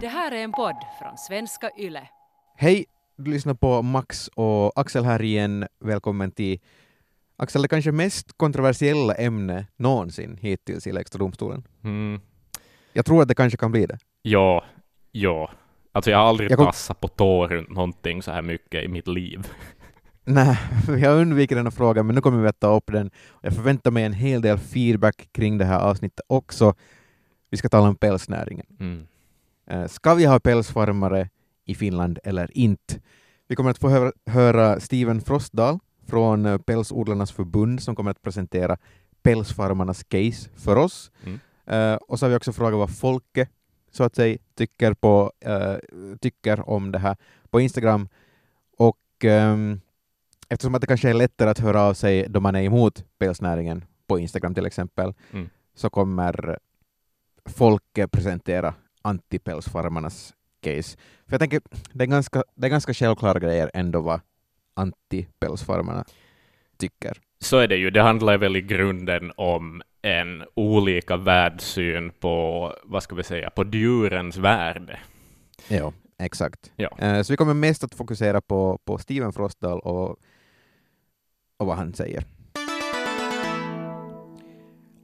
[0.00, 2.08] Det här är en podd från svenska YLE.
[2.56, 2.84] Hej,
[3.16, 5.66] du lyssnar på Max och Axel här igen.
[5.80, 6.60] Välkommen till
[7.36, 11.66] Axel, det kanske mest kontroversiella ämne någonsin hittills i Lägsta domstolen.
[11.84, 12.20] Mm.
[12.92, 13.98] Jag tror att det kanske kan bli det.
[14.22, 14.64] Ja,
[15.12, 15.50] ja.
[15.92, 18.88] Alltså jag har aldrig Jag kom- tassat på tå runt någonting så här mycket i
[18.88, 19.48] mitt liv.
[20.24, 20.58] Nej,
[20.88, 23.10] vi har undvikit den här frågan, men nu kommer vi att ta upp den.
[23.42, 26.74] Jag förväntar mig en hel del feedback kring det här avsnittet också.
[27.50, 28.66] Vi ska tala om pälsnäringen.
[28.80, 29.06] Mm.
[29.66, 31.28] Eh, Ska vi ha pälsfarmare
[31.64, 33.00] i Finland eller inte?
[33.48, 38.22] Vi kommer att få höra, höra Steven Frostdahl från eh, Pälsodlarnas förbund som kommer att
[38.22, 38.76] presentera
[39.22, 41.10] pälsfarmarnas case för oss.
[41.24, 41.38] Mm.
[41.66, 43.48] Eh, och så har vi också frågat vad folket
[43.92, 45.74] så att säga tycker, på, eh,
[46.20, 47.16] tycker om det här
[47.50, 48.08] på Instagram.
[48.78, 49.80] Och ehm,
[50.48, 53.84] eftersom att det kanske är lättare att höra av sig då man är emot pälsnäringen
[54.06, 55.48] på Instagram till exempel, Mm.
[55.74, 56.58] så kommer
[57.46, 60.96] folket presentera antipälsfarmarnas case.
[61.26, 61.60] För jag tänker,
[61.92, 64.20] det är ganska, det är ganska självklara grejer ändå vad
[64.74, 66.04] antipälsfarmarna
[66.76, 67.18] tycker.
[67.40, 67.90] Så är det ju.
[67.90, 73.64] Det handlar väl i grunden om en olika världssyn på, vad ska vi säga, på
[73.64, 74.98] djurens värde.
[75.68, 76.72] Ja, exakt.
[76.76, 76.98] Ja.
[76.98, 80.10] Eh, Så vi kommer mest att fokusera på, på Steven Frostdahl och,
[81.56, 82.24] och vad han säger.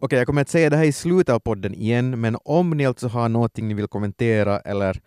[0.02, 2.86] Okej, jag kommer att säga det här i slutet av podden igen, men om ni
[2.86, 5.00] alltså har någonting ni vill kommentera eller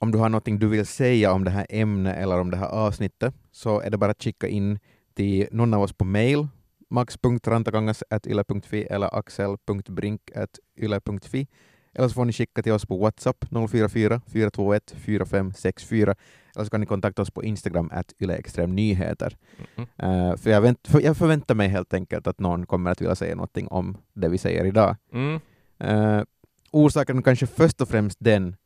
[0.00, 2.66] om du har någonting du vill säga om det här ämnet eller om det här
[2.66, 4.78] avsnittet så är det bara att skicka in
[5.14, 6.48] till någon av oss på mail
[6.90, 11.46] max.rantakangas.yle.fi eller axel.brink.yle.fi
[11.94, 16.14] eller så får ni skicka till oss på WhatsApp 044 421 4564
[16.56, 19.36] eller så kan ni kontakta oss på Instagram at yleextremnyheter.
[19.76, 20.10] Mhm.
[20.10, 23.14] Uh, för, jag vänt, för jag förväntar mig helt enkelt att någon kommer att vilja
[23.14, 24.96] säga någonting om det vi säger idag.
[25.12, 25.40] Mm.
[25.84, 26.22] Uh,
[26.70, 28.56] orsaken kanske först och främst den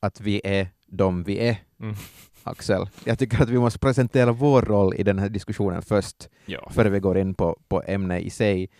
[0.00, 1.94] att vi är de vi är, Mm.
[2.42, 2.86] Axel.
[3.04, 6.70] Jag tycker att vi måste presentera vår roll i den här diskussionen först, Ja.
[6.70, 8.70] före vi går in på, på ämnet i sig.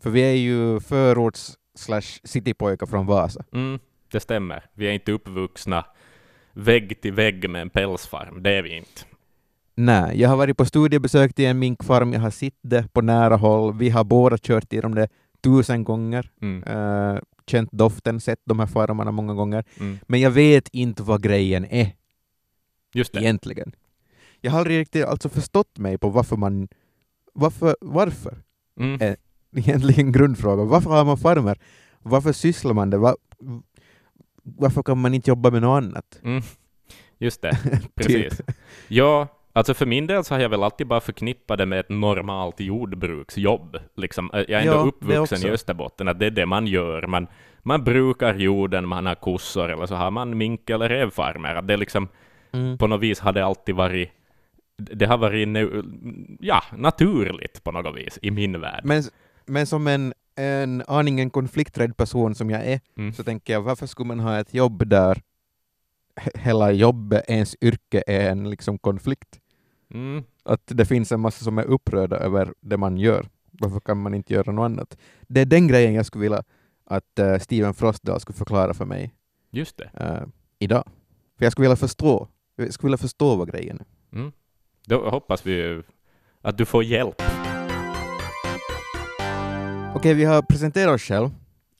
[0.00, 3.44] För vi är ju förorts slash citypojkar från Vasa.
[3.52, 3.78] Mm.
[4.10, 4.64] Det stämmer.
[4.74, 5.84] Vi är inte uppvuxna
[6.58, 8.42] vägg till vägg med en pälsfarm.
[8.42, 9.00] Det är vi inte.
[9.74, 13.36] Nej, jag har varit på studiebesök till en minkfarm, jag har sett det på nära
[13.36, 15.08] håll, vi har båda kört igenom det
[15.42, 16.76] tusen gånger, Mm.
[16.76, 19.98] uh, känt doften, sett de här farmarna många gånger, Mm.
[20.06, 21.92] men jag vet inte vad grejen är
[22.94, 23.20] Just det.
[23.20, 23.72] egentligen.
[24.40, 26.68] Jag har aldrig riktigt alltså förstått mig på varför man,
[27.32, 28.38] varför, varför?
[28.80, 29.16] Mm.
[29.56, 31.58] Egentligen grundfråga, varför har man farmer?
[32.02, 32.98] Varför sysslar man det?
[32.98, 33.16] Va,
[34.56, 36.20] varför kan man inte jobba med något annat?
[36.24, 36.42] Mm.
[37.18, 37.58] Just det.
[37.94, 38.36] Precis.
[38.38, 38.50] Typ.
[38.88, 41.88] Ja, alltså för min del så har jag väl alltid bara förknippat det med ett
[41.88, 43.76] normalt jordbruksjobb.
[43.96, 47.06] Liksom, jag är ändå Ja, uppvuxen i Österbotten, att det är det man gör.
[47.06, 47.26] Man,
[47.62, 51.54] man brukar jorden, man har kossor, eller så har man mink eller revfarmer.
[51.54, 52.08] Att det liksom,
[52.52, 52.78] Mm.
[52.78, 54.10] på något vis har det alltid varit,
[54.78, 55.48] det har varit
[56.40, 58.80] ja, naturligt på något vis i min värld.
[58.84, 59.02] Men,
[59.46, 63.12] men som en, en aningen konflikträdd person som jag är, Mm.
[63.12, 65.22] så tänker jag varför skulle man ha ett jobb där
[66.16, 69.40] he- hela jobbet, ens yrke, är en liksom konflikt?
[69.94, 70.24] Mm.
[70.44, 73.28] Att det finns en massa som är upprörda över det man gör.
[73.50, 74.96] Varför kan man inte göra något annat?
[75.28, 76.42] Det är den grejen jag skulle vilja
[76.84, 79.14] att eh, Steven Frostdahl skulle förklara för mig
[79.50, 79.90] Just det.
[79.94, 80.26] eh,
[80.58, 80.84] idag.
[81.38, 84.16] För jag skulle vilja förstå, jag skulle vilja förstå vad grejen är.
[84.18, 84.32] Mm.
[84.86, 85.82] Då hoppas vi
[86.42, 87.22] att du får hjälp.
[89.98, 91.30] Okej, vi har presenterat oss själv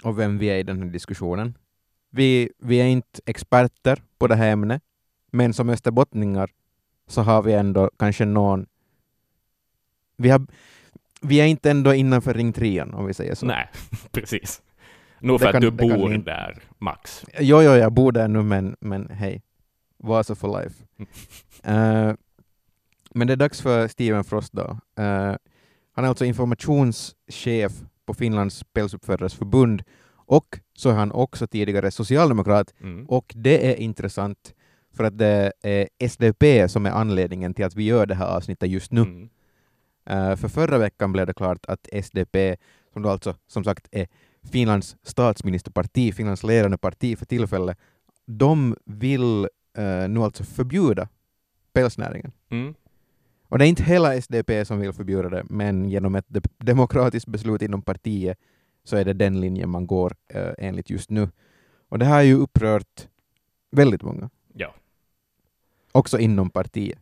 [0.03, 1.55] och vem vi är i den här diskussionen.
[2.11, 4.83] Vi, vi är inte experter på det här ämnet,
[5.33, 6.51] men som österbottningar
[7.07, 8.67] så har vi ändå kanske någon...
[10.17, 10.47] Vi, har,
[11.23, 13.47] vi är inte ändå innanför ring om vi säger så.
[13.47, 13.69] Nej,
[14.12, 14.62] precis.
[15.21, 17.25] Nog Det för kan- att du det kan bor ni- där, Max.
[17.39, 19.43] Jo, jo, jag bor där nu, men, men hej.
[19.97, 20.84] Vasa for life.
[21.62, 22.15] Eh,
[23.15, 24.78] men det är dags för Steven Frost då.
[24.99, 25.34] Eh,
[25.93, 27.73] han är alltså informationschef
[28.09, 29.83] på Finlands pälsuppfödares förbund
[30.27, 33.07] och så är han också tidigare socialdemokrat Mm.
[33.07, 34.55] och det är intressant
[34.97, 38.71] för att det är SDP som är anledningen till att vi gör det här avsnittet
[38.71, 39.01] just nu.
[39.01, 39.28] Mm.
[40.07, 42.57] Eh, för förra veckan blev det klart att SDP,
[42.93, 44.07] som då alltså som sagt är
[44.53, 47.78] Finlands statsministerparti, Finlands ledande parti för tillfället,
[48.27, 51.09] de vill eh, nu alltså förbjuda
[51.72, 52.33] pälsnäringen.
[52.51, 52.75] Mm.
[53.48, 57.27] Och det är inte hela SDP som vill förbjuda det, men genom ett de- demokratiskt
[57.28, 58.39] beslut inom partiet
[58.84, 61.28] så är det den linjen man går eh, enligt just nu.
[61.89, 63.09] Och det här har ju upprört
[63.71, 64.74] väldigt många, Ja.
[65.92, 66.98] också inom partiet.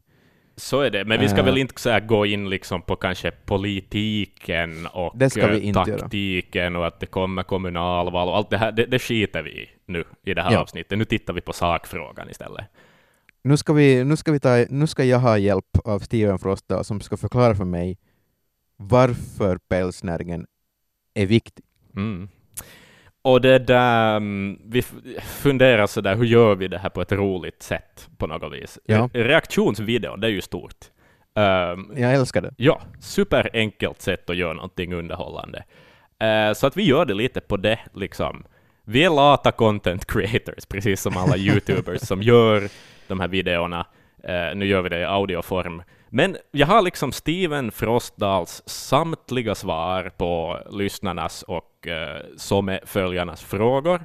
[0.59, 1.45] Så är det, men vi ska Eh.
[1.45, 5.99] väl inte så gå in liksom på kanske politiken och eh, inte göra.
[5.99, 9.69] taktiken och att det kommer kommunalval och allt det här, det, det skiter vi i
[9.87, 10.59] nu i det här Ja.
[10.61, 10.99] avsnittet.
[10.99, 12.65] Nu tittar vi på sakfrågan istället.
[13.47, 16.85] Nu ska, vi, nu, ska vi ta, nu ska jag ha hjälp av Steven Frostdahl
[16.85, 17.99] som ska förklara för mig
[18.77, 20.47] varför pälsnäringen
[21.15, 21.65] är viktig.
[21.97, 22.29] Mm.
[23.23, 24.83] Och det där, mm, vi
[25.23, 28.79] funderar så där, hur gör vi det här på ett roligt sätt på något vis?
[28.85, 29.11] Ja.
[29.13, 30.91] Reaktionsvideon, det är ju stort.
[31.35, 32.55] Ehm, Jag älskar det.
[32.57, 35.65] Ja, superenkelt sätt att göra någonting underhållande.
[36.21, 38.45] Eh, så att vi gör det lite på det, liksom.
[38.85, 42.69] Vi är lata content creators, precis som alla YouTubers som gör
[43.09, 43.87] de här videorna.
[44.25, 45.83] Eh, nu gör vi det i audioform.
[46.09, 54.05] Men jag har liksom Steven Frostdals samtliga svar på lyssnarnas och eh, som följarnas frågor.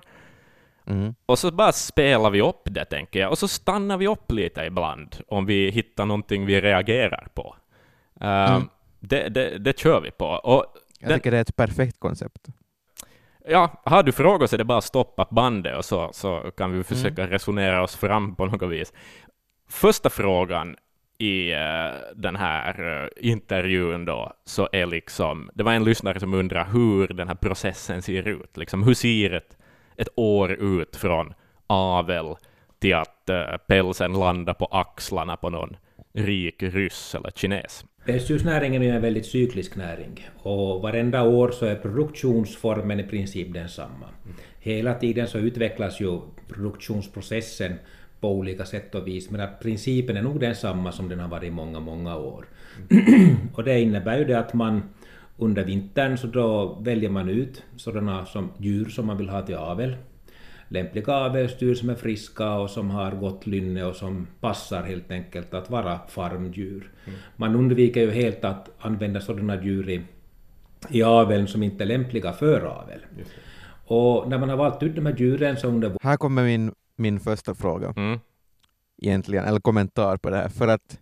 [0.88, 1.16] Mm.
[1.26, 3.30] Och så bara spelar vi upp det, tänker jag.
[3.32, 7.56] Och så stannar vi upp lite ibland om vi hittar någonting vi reagerar på.
[8.14, 8.70] Um, Mm.
[9.00, 10.26] det, det, det kör vi på.
[10.26, 10.66] Och
[11.00, 12.48] Jag Den- tycker det är ett perfekt koncept.
[13.48, 16.66] Ja, har du frågor så är det bara att stoppa bandet och så, så kan
[16.70, 16.78] Mm.
[16.78, 18.94] vi försöka resonera oss fram på något vis.
[19.70, 20.76] Första frågan
[21.18, 26.34] i eh, den här eh, intervjun då, så är liksom, det var en lyssnare som
[26.34, 28.58] undrar hur den här processen ser ut.
[28.58, 29.58] Liksom, hur ser ett,
[29.98, 31.34] ett år ut från
[31.68, 32.36] avel
[32.80, 35.78] till att eh, pälsen landar på axlarna på någon
[36.14, 37.86] rik ryss eller kines?
[38.06, 43.54] Pälsdjursnäringen är ju en väldigt cyklisk näring och varenda år så är produktionsformen i princip
[43.54, 44.10] densamma.
[44.60, 47.74] Hela tiden så utvecklas ju produktionsprocessen
[48.20, 51.48] på olika sätt och vis men att principen är nog densamma som den har varit
[51.48, 52.46] i många, många år.
[53.54, 54.84] och det innebär ju det att man
[55.38, 59.56] under vintern så då väljer man ut sådana som djur som man vill ha till
[59.56, 59.96] avel
[60.72, 65.54] lämpliga avelsdjur som är friska och som har gott lynne och som passar helt enkelt
[65.54, 66.92] att vara farmdjur.
[67.36, 70.02] Man undviker ju helt att använda sådana djur i,
[70.90, 73.00] i aveln som inte är lämpliga för avel.
[73.86, 77.20] Och när man har valt ut de här djuren så under Här kommer min, min
[77.20, 78.20] första fråga, Mm.
[79.02, 81.00] egentligen, eller kommentar på det här, för att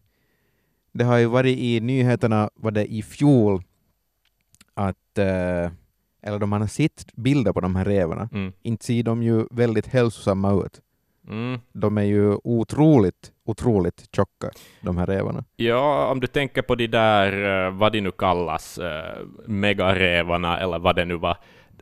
[0.92, 3.63] det har ju varit i nyheterna, var det i fjol,
[4.74, 5.71] att, eh,
[6.21, 8.54] eller de man har sett bilder på de här rävarna, Mm.
[8.62, 10.81] inte ser de ju väldigt hälsosamma ut.
[11.30, 11.60] Mm.
[11.74, 14.50] De är ju otroligt, otroligt tjocka,
[14.81, 15.44] de här rävarna.
[15.56, 19.18] Ja, om du tänker på de där, eh, vad de nu kallas, eh,
[19.48, 21.38] megarävarna eller vad det nu var.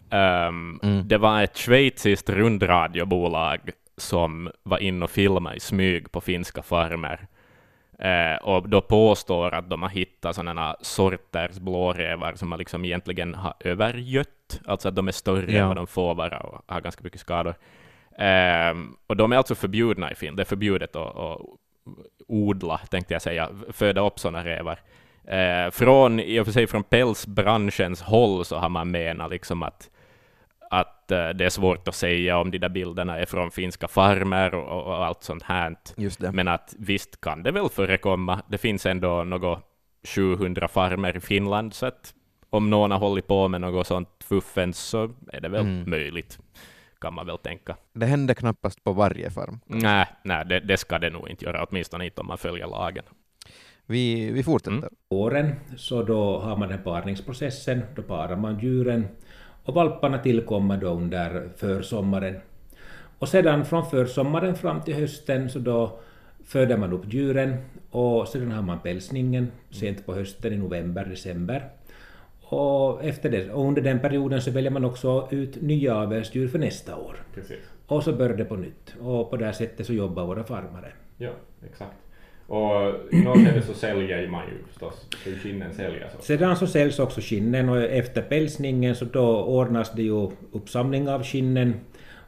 [0.09, 1.07] Ehm, Mm.
[1.07, 3.59] Det var ett schweiziskt rundradiobolag
[3.97, 7.27] som var inne och filmade i smyg på finska farmer.
[7.99, 13.35] Eh, och då påstår att de har hittat sådana sorters blårävar som man liksom egentligen
[13.35, 15.61] har övergött, alltså att de är större Ja.
[15.61, 17.55] än vad de får vara och har ganska mycket skador.
[18.17, 20.37] Ehm, och de är alltså förbjudna i Finland.
[20.37, 21.41] Det är förbjudet att, att
[22.27, 24.79] odla, tänkte jag säga, föda upp sådana rävar.
[25.27, 29.89] Eh, från, i och för sig från pälsbranschens håll så har man menat liksom att,
[30.69, 34.53] att eh, det är svårt att säga om de där bilderna är från finska farmer
[34.55, 35.75] och, och allt sånt här.
[35.97, 36.31] Just det.
[36.31, 38.41] Men att visst kan det väl förekomma.
[38.47, 39.59] Det finns ändå något
[40.15, 42.13] 700 farmer i Finland, så att
[42.49, 45.03] om någon har hållit på med något sånt fuffens så
[45.33, 45.89] är det väl Mm.
[45.89, 46.39] möjligt,
[47.01, 47.75] kan man väl tänka.
[47.93, 49.59] Det händer knappast på varje farm.
[49.65, 53.03] Nej, nej det, det ska det nog inte göra, åtminstone inte om man följer lagen.
[53.85, 54.77] Vi, vi fortsätter.
[54.77, 54.89] Mm.
[55.09, 59.07] åren så då har man den parningsprocessen, då parar man djuren
[59.67, 62.35] och valparna tillkommer då under försommaren.
[63.19, 65.99] Och sedan från försommaren fram till hösten så då
[66.45, 67.57] föder man upp djuren
[67.91, 71.69] och sedan har man pälsningen sent på hösten i november, december.
[72.41, 76.59] Och, efter det, och under den perioden så väljer man också ut nya avelsdjur för
[76.59, 77.15] nästa år.
[77.33, 77.57] Precis.
[77.87, 78.95] Och så börjar det på nytt.
[79.01, 80.91] Och på det här sättet så jobbar våra farmare.
[81.17, 81.31] Ja,
[81.65, 82.06] exakt.
[82.47, 86.25] Och i något skede så säljer man ju förstås, så skinnen säljas också.
[86.25, 91.23] Sedan så säljs också skinnen och efter pälsningen så då ordnas det ju uppsamling av
[91.23, 91.73] skinnen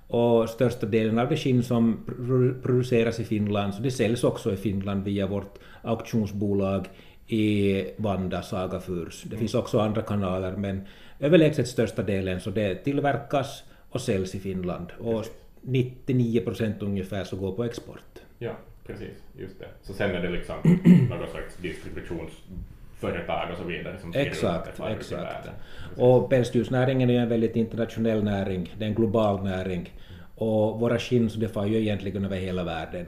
[0.07, 4.53] och största delen av det skinn som pr- produceras i Finland så det säljs också
[4.53, 6.87] i Finland via vårt auktionsbolag
[7.27, 9.23] i Vanda Saga Furs.
[9.23, 10.81] Det finns också andra kanaler men
[11.19, 15.25] överlägset största delen så det tillverkas och säljs i Finland och
[15.61, 18.19] 99 procent ungefär så går på export.
[18.37, 18.51] Ja,
[18.89, 19.67] precis, just det.
[19.81, 20.55] Så sen är det liksom
[21.09, 25.49] något slags distributionsföretag och så vidare som Exakt, exakt.
[25.97, 29.93] Och pälsdjursnäringen är ju en väldigt internationell näring, det är en global näring.
[30.35, 33.05] Och våra skinn så det far ju egentligen över hela världen.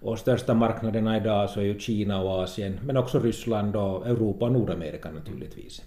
[0.00, 4.44] Och största marknaderna idag så är ju Kina och Asien, men också Ryssland och Europa
[4.44, 5.82] och Nordamerika naturligtvis.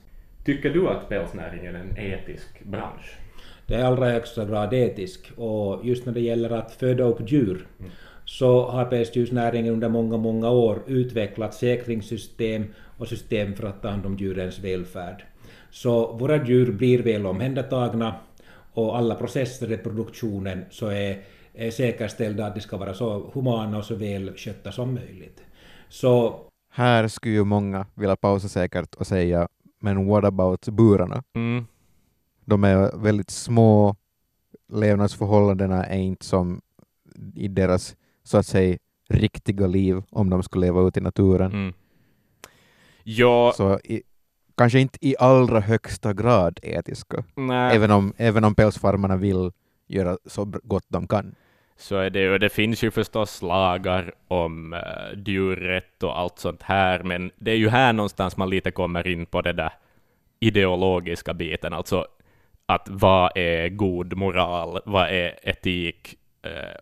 [0.46, 3.18] Tycker du att pälsnäringen är en etisk bransch?
[3.68, 7.68] Det är allra högsta grad etisk och just när det gäller att föda upp djur
[8.26, 12.66] så har pälsdjursnäringen under många, många år utvecklat säkringssystem
[12.98, 15.24] och system för att ta hand om djurens välfärd.
[15.72, 18.16] Så våra djur blir väl omhändertagna
[18.74, 21.22] och alla processer i produktionen så är,
[21.54, 25.44] är säkerställda att de ska vara så humana och så väl skötta som möjligt.
[25.90, 26.40] Så
[26.70, 29.48] Här skulle ju många vilja pausa säkert och säga
[29.80, 31.24] men what about burarna?
[31.36, 31.66] Mm.
[32.46, 33.96] De är väldigt små,
[34.74, 36.62] levnadsförhållandena är inte som
[37.36, 38.78] i deras så att säga
[39.10, 41.52] riktiga liv om de skulle leva ute i naturen.
[41.52, 41.74] Mm.
[43.04, 44.04] Ja, Så i,
[44.58, 47.76] kanske inte i allra högsta grad etiska, nej.
[47.76, 49.52] även, om, även om pälsfarmarna vill
[49.88, 51.36] göra så gott de kan.
[51.78, 54.80] så är det, och det finns ju förstås lagar om uh,
[55.26, 59.26] djurrätt och allt sånt här, men det är ju här någonstans man lite kommer in
[59.26, 59.74] på det där
[60.40, 62.06] ideologiska biten, alltså
[62.66, 66.18] att vad är god moral, vad är etik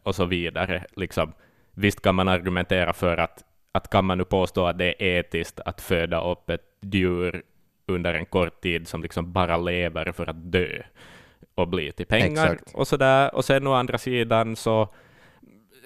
[0.04, 0.86] och så vidare.
[0.96, 1.34] Liksom,
[1.72, 5.60] visst kan man argumentera för att, att kan man nu påstå att det är etiskt
[5.60, 7.44] att föda upp ett djur
[7.86, 10.82] under en kort tid som liksom bara lever för att dö
[11.56, 12.76] och bli till pengar Exakt.
[12.76, 13.36] och sådär.
[13.36, 14.94] Och sen å andra sidan så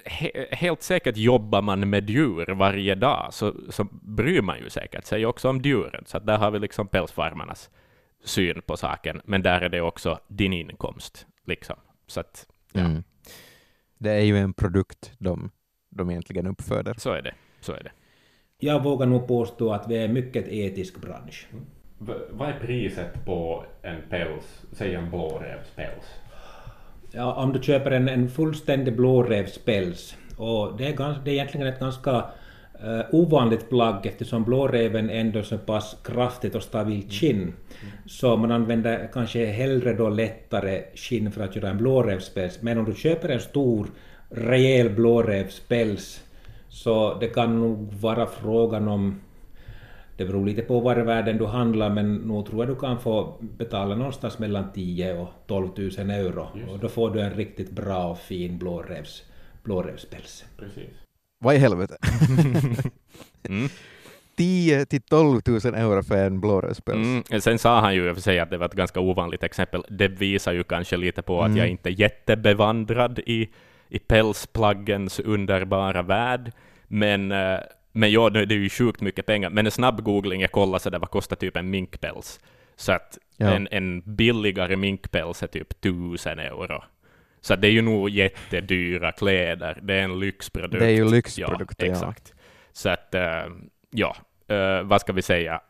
[0.05, 5.05] he, helt säkert jobbar man med djur varje dag, så, så bryr man ju säkert
[5.05, 6.03] sig också om djuren.
[6.05, 7.69] Så där har vi liksom pälsfarmarnas
[8.23, 11.25] syn på saken, men där är det också din inkomst.
[11.45, 11.75] Liksom.
[12.07, 13.03] Så att, ja, Mm.
[13.97, 15.51] Det är ju en produkt de,
[15.89, 16.95] de egentligen uppföder.
[16.97, 17.33] så är det.
[17.59, 17.91] Så är det.
[18.59, 21.47] jag vågar nog påstå att vi är en mycket etisk bransch.
[22.29, 26.05] vad är priset på en päls, säg en blårävspäls?
[27.11, 31.67] Ja, om du köper en, en fullständig blårävspäls, och det är, gans, det är egentligen
[31.67, 32.25] ett ganska
[33.11, 37.53] ovanligt plagg eftersom blåräven ändå är så pass kraftigt och stabilt skinn.
[38.05, 42.61] Så man använder kanske hellre då lättare skinn för att göra en blårävspäls.
[42.61, 43.87] Men om du köper en stor
[44.29, 46.23] rejäl blårävspäls
[46.69, 49.21] så det kan nog vara frågan om
[50.17, 52.99] det beror lite på var i världen du handlar, men nog tror jag du kan
[52.99, 56.47] få betala någonstans mellan 10 och 12 000 euro.
[56.71, 59.23] Och då får du en riktigt bra och fin blårävs,
[59.63, 60.45] blårävspäls.
[60.57, 61.06] Precis.
[61.39, 61.97] Vad i helvete?
[63.49, 63.69] Mm.
[64.37, 66.95] 10 till 12 000 euro för en blårödspäls.
[67.31, 67.41] Mm.
[67.41, 69.83] Sen sa han ju i och för sig att det var ett ganska ovanligt exempel.
[69.89, 71.57] Det visar ju kanske lite på att Mm.
[71.57, 73.49] jag inte är jättebevandrad i,
[73.89, 76.51] i pälsplaggens underbara värld.
[76.87, 77.59] Men, eh,
[77.91, 79.49] men ja, det det är ju sjukt mycket pengar.
[79.49, 82.39] Men en snabb googling, jag kollade så där, vad kostar typ en minkpäls?
[82.75, 83.47] Så att Ja.
[83.55, 86.83] en, en billigare minkpäls är typ 1000 euro.
[87.47, 89.79] Så det är ju nog jättedyra kläder.
[89.81, 90.79] Det är en lyxprodukt.
[90.79, 91.91] Det är ju lyxprodukter, ja.
[91.91, 91.95] ja.
[91.97, 92.33] Exakt.
[92.71, 93.45] Så att, eh,
[93.91, 94.15] ja,
[94.47, 95.61] eh, vad ska vi säga?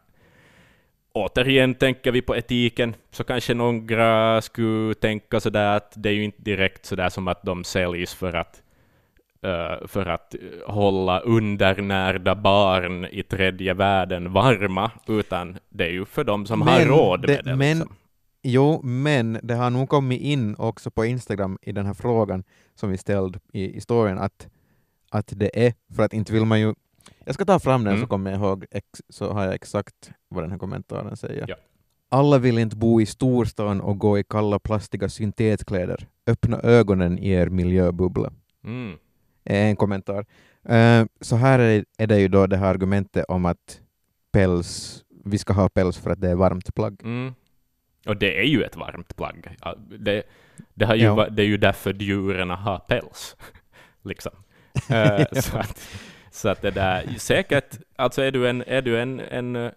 [1.14, 6.24] Återigen tänker vi på etiken, så kanske några skulle tänka sådär att det är ju
[6.24, 8.62] inte direkt sådär som att de säljs för att
[9.44, 16.24] eh, för att hålla undernärda barn i tredje världen varma, utan det är ju för
[16.24, 17.56] de som har Men råd det- med det.
[17.56, 17.96] men- liksom.
[18.50, 22.44] Jo, men det har nog kommit in också på Instagram i den här frågan
[22.76, 24.48] som vi ställde i historien att,
[25.10, 26.74] att det är, för att inte vill man ju...
[27.26, 28.04] Jag ska ta fram den Mm.
[28.04, 31.46] så kommer jag ihåg, ex, så har jag exakt vad den här kommentaren säger.
[31.48, 31.56] Ja.
[32.10, 36.08] Alla vill inte bo i storstan och gå i kalla plastiga syntetkläder.
[36.28, 38.32] Öppna ögonen i er miljöbubbla.
[38.64, 38.96] Mm.
[39.44, 40.26] är en kommentar.
[40.64, 43.82] Eh, så här är, är det ju då det här argumentet om att
[44.32, 47.02] päls, vi ska ha päls för att det är varmt plagg.
[47.04, 47.34] Mm.
[48.08, 49.48] Och det är ju ett varmt plagg.
[50.00, 50.24] Det,
[50.74, 51.28] det, har ju, Ja.
[51.30, 53.36] det är ju därför djuren har päls.
[54.04, 54.32] liksom.
[54.90, 55.90] Eh, så, att,
[56.32, 59.72] så att det där, säkert, alltså är du en, är du en, en,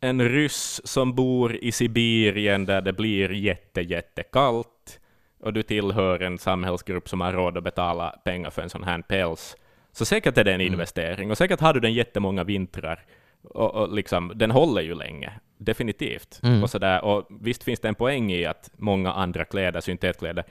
[0.00, 5.00] en ryss som bor i Sibirien där det blir jätte, jättekallt
[5.40, 9.02] och du tillhör en samhällsgrupp som har råd att betala pengar för en sån här
[9.02, 9.56] päls,
[9.92, 10.72] så säkert är det en Mm.
[10.72, 13.04] investering och säkert har du den jättemånga vintrar
[13.42, 16.40] och, och liksom, den håller ju länge, definitivt.
[16.42, 16.62] Mm.
[16.62, 20.44] Och, sådär, och visst finns det en poäng i att många andra kläder, syntetkläder,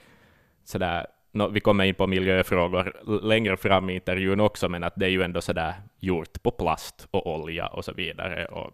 [0.64, 5.06] sådär, nå, vi kommer in på miljöfrågor längre fram i intervjun också, men att det
[5.06, 8.46] är ju ändå sådär gjort på plast och olja och så vidare.
[8.46, 8.70] Och,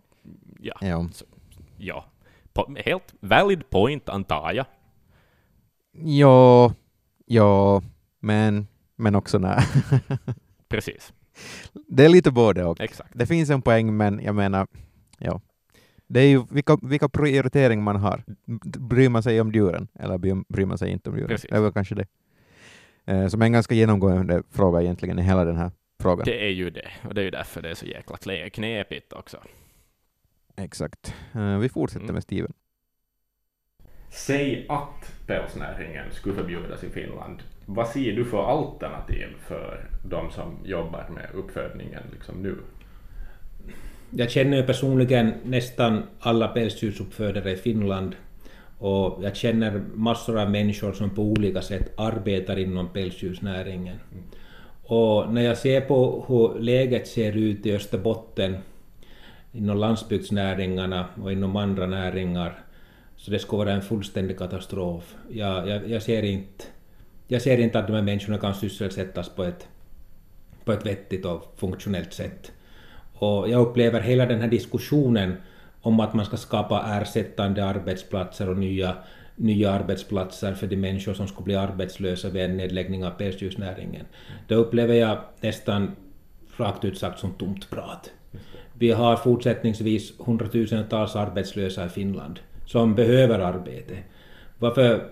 [0.61, 1.07] ja, Ja.
[1.79, 2.05] ja.
[2.55, 4.67] Po- helt valid point antar jag.
[6.05, 6.73] Ja,
[7.27, 7.83] ja,
[8.21, 9.59] men, men också nej.
[10.69, 11.13] Precis,
[11.89, 12.81] det är lite både och.
[12.81, 13.11] exakt.
[13.15, 14.67] Det finns en poäng, men jag menar,
[15.19, 15.41] ja.
[16.07, 18.23] Det är ju vilka, vilka prioriteringar man har.
[18.79, 21.29] Bryr man sig om djuren eller bryr- man sig inte om djuren?
[21.29, 21.51] Precis.
[21.51, 22.07] Det är väl kanske det.
[23.05, 26.25] Eh, som är en ganska genomgående fråga egentligen i hela den här frågan.
[26.25, 28.17] Det är ju det, och det är ju därför det är så jäkla
[28.51, 29.37] knepigt också.
[30.57, 31.15] Exakt.
[31.35, 32.15] Eh, vi fortsätter Mm.
[32.15, 32.53] med Steven.
[34.11, 40.59] Säg att pälsnäringen skulle förbjudas i Finland vad ser du för alternativ för de som
[40.65, 42.57] jobbar med uppfödningen liksom nu?
[44.11, 48.17] Jag känner ju personligen nästan alla pälsdjursuppfödare i Finland
[48.79, 53.97] och jag känner massor av människor som på olika sätt arbetar inom pälsdjursnäringen.
[54.83, 58.57] Och när jag ser på hur läget ser ut i Österbotten
[59.53, 62.59] inom landsbygdsnäringarna och inom andra näringar
[63.17, 65.15] så det skulle vara en fullständig katastrof.
[65.31, 66.65] Jag, jag, jag, ser inte,
[67.29, 69.69] jag ser inte att de här människorna kan sysselsättas på ett,
[70.65, 72.53] på ett vettigt och funktionellt sätt.
[73.15, 75.37] Och jag upplever hela den här diskussionen
[75.81, 78.97] om att man ska skapa ersättande arbetsplatser och nya,
[79.37, 84.07] nya arbetsplatser för de människor som skulle bli arbetslösa vid en nedläggning av pälsdjursnäringen.
[84.49, 85.97] Det upplever jag nästan
[86.57, 88.11] rakt ut sagt som tomt prat.
[88.79, 93.97] Vi har fortsättningsvis hundratusentals arbetslösa i Finland som behöver arbete.
[94.59, 95.05] Varför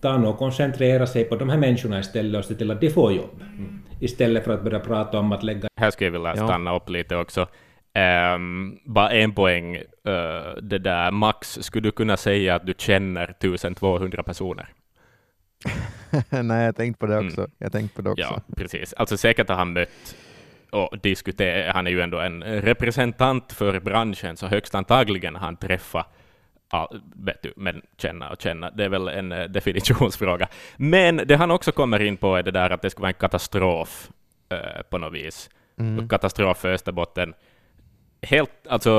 [0.00, 3.12] ta och koncentrera sig på de här människorna istället och se till att de får
[3.12, 3.40] jobb?
[3.40, 3.82] Mm.
[4.00, 5.68] Istället för att börja prata om att lägga...
[5.76, 6.76] Här skulle jag vilja stanna ja.
[6.76, 7.46] upp lite också.
[8.34, 9.82] Um, bara en poäng, uh,
[10.62, 14.68] det där Max, skulle du kunna säga att du känner 1200 personer?
[16.42, 17.40] Nej, jag tänkte på det också.
[17.40, 17.50] Mm.
[17.58, 18.42] Jag tänkte på det också.
[18.46, 18.92] Ja, precis.
[18.92, 20.16] Alltså säkert har han mött
[20.70, 25.56] och diskuterat, han är ju ändå en representant för branschen, så högst antagligen har han
[25.56, 26.19] träffat
[27.14, 30.48] Vet du, men känna och känna, det är väl en uh, definitionsfråga.
[30.76, 33.14] Men det han också kommer in på är det där att det ska vara en
[33.14, 34.10] katastrof
[34.52, 35.50] uh, på något vis.
[35.78, 36.08] Mm.
[36.08, 37.34] Katastrof för Österbotten.
[38.22, 38.90] Helt, alltså,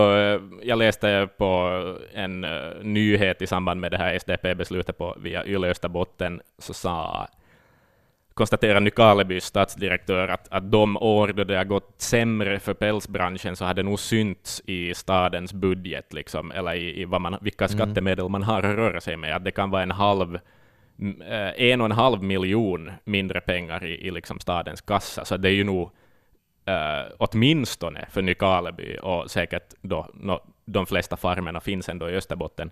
[0.62, 1.70] jag läste på
[2.14, 7.28] en uh, nyhet i samband med det här SDP-beslutet på via Yle Österbotten, så sa
[8.42, 13.66] konstaterar Nykarlebys stadsdirektör att, att de år då det har gått sämre för pälsbranschen så
[13.66, 17.78] har det nog synts i stadens budget, liksom, eller i, i vad man, vilka mm.
[17.78, 19.36] skattemedel man har att röra sig med.
[19.36, 24.08] Att det kan vara en halv eh, en och en halv miljon mindre pengar i,
[24.08, 25.92] i liksom stadens kassa, så det är ju nog
[26.70, 32.72] uh, åtminstone för Nykarleby och säkert då no, de flesta farmerna finns ändå i Österbotten.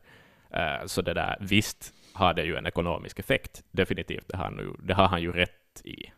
[0.54, 4.28] Uh, så det där, visst har det ju en ekonomisk effekt, definitivt.
[4.28, 6.12] Det har, nu, det har han ju rätt i.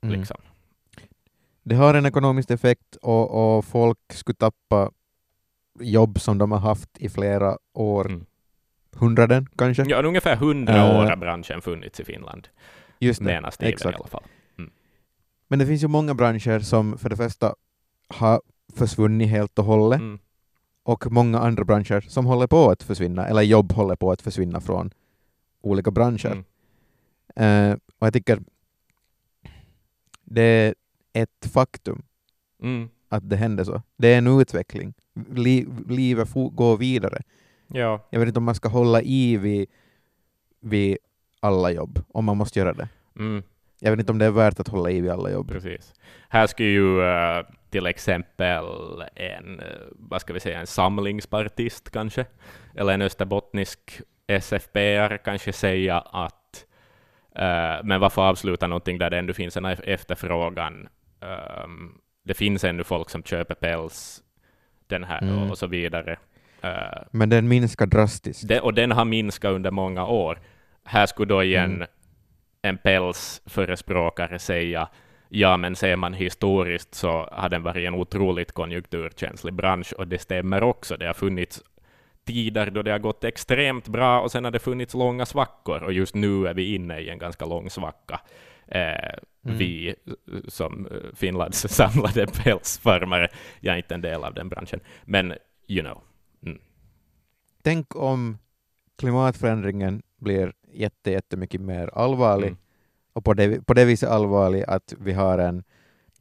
[0.00, 0.18] Mm.
[0.18, 0.36] Liksom.
[1.62, 4.90] Det har en ekonomisk effekt och, och folk skulle tappa
[5.80, 8.06] jobb som de har haft i flera år.
[8.06, 8.26] Mm.
[8.92, 9.84] Hundraden kanske?
[9.88, 12.48] Ja, ungefär hundra uh, år har branschen funnits i Finland.
[12.98, 13.94] Just det, exakt.
[13.94, 14.24] i alla fall.
[14.58, 14.70] Mm.
[15.48, 17.54] Men det finns ju många branscher som för det första
[18.08, 18.42] har
[18.74, 20.00] försvunnit helt och hållet.
[20.00, 20.18] Mm
[20.86, 24.60] och många andra branscher som håller på att försvinna, eller jobb håller på att försvinna
[24.60, 24.90] från
[25.60, 26.42] olika branscher.
[27.34, 27.70] Mm.
[27.70, 28.40] Uh, och jag tycker
[30.26, 30.74] det är
[31.12, 32.02] ett faktum
[32.62, 32.88] mm.
[33.08, 33.82] att det händer så.
[33.96, 34.94] Det är en utveckling.
[35.34, 37.22] Li livet går vidare.
[37.66, 38.06] Ja.
[38.10, 39.68] Jag vet inte om man ska hålla i vid,
[40.60, 40.98] vid
[41.40, 42.88] alla jobb, om man måste göra det.
[43.18, 43.42] Mm.
[43.80, 45.48] Jag vet inte om det är värt att hålla i vid alla jobb.
[45.48, 45.94] Precis.
[46.28, 48.64] Här skulle ju uh, till exempel
[49.14, 52.26] en, uh, vad ska vi säga, en samlingspartist kanske,
[52.74, 54.00] eller en österbottnisk
[54.40, 56.45] SFPR kanske säga att
[57.38, 60.88] uh, men varför avsluta någonting där det ändå finns en efterfrågan?
[61.64, 64.22] Um, det finns ännu folk som köper päls,
[64.86, 65.50] den här mm.
[65.50, 66.16] och så vidare.
[67.10, 68.48] men den minskar drastiskt.
[68.48, 70.38] Det, och den har minskat under många år.
[70.84, 71.86] Här skulle då igen mm
[72.66, 74.88] en pälsförespråkare säga
[75.28, 80.18] ja, men ser man historiskt så har den varit en otroligt konjunkturkänslig bransch, och det
[80.18, 80.96] stämmer också.
[80.96, 81.62] Det har funnits
[82.26, 85.92] tider då det har gått extremt bra, och sen har det funnits långa svackor, och
[85.92, 88.20] just nu är vi inne i en ganska lång svacka.
[88.66, 88.80] Eh,
[89.44, 89.58] mm.
[89.58, 89.94] Vi
[90.48, 93.28] som Finlands samlade pälsfarmare,
[93.60, 95.34] jag är inte en del av den branschen, men
[95.68, 96.02] you know.
[96.46, 96.58] Mm.
[97.62, 98.38] Tänk om
[98.98, 102.58] klimatförändringen blir jätte, jättemycket mer allvarlig mm.
[103.12, 105.64] och på det, på det viset allvarlig att vi har en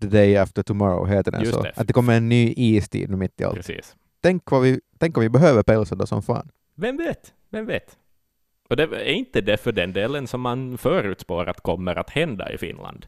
[0.01, 1.73] The Day After Tomorrow, heter den Just så, det.
[1.75, 3.55] att det kommer en ny istid mitt i allt.
[3.55, 3.95] Precis.
[4.21, 6.51] Tänk vad vi, tänk om vi behöver pälsar då som fan.
[6.75, 7.97] Vem vet, vem vet?
[8.69, 12.51] Och det är inte det för den delen som man förutspår att kommer att hända
[12.51, 13.05] i Finland.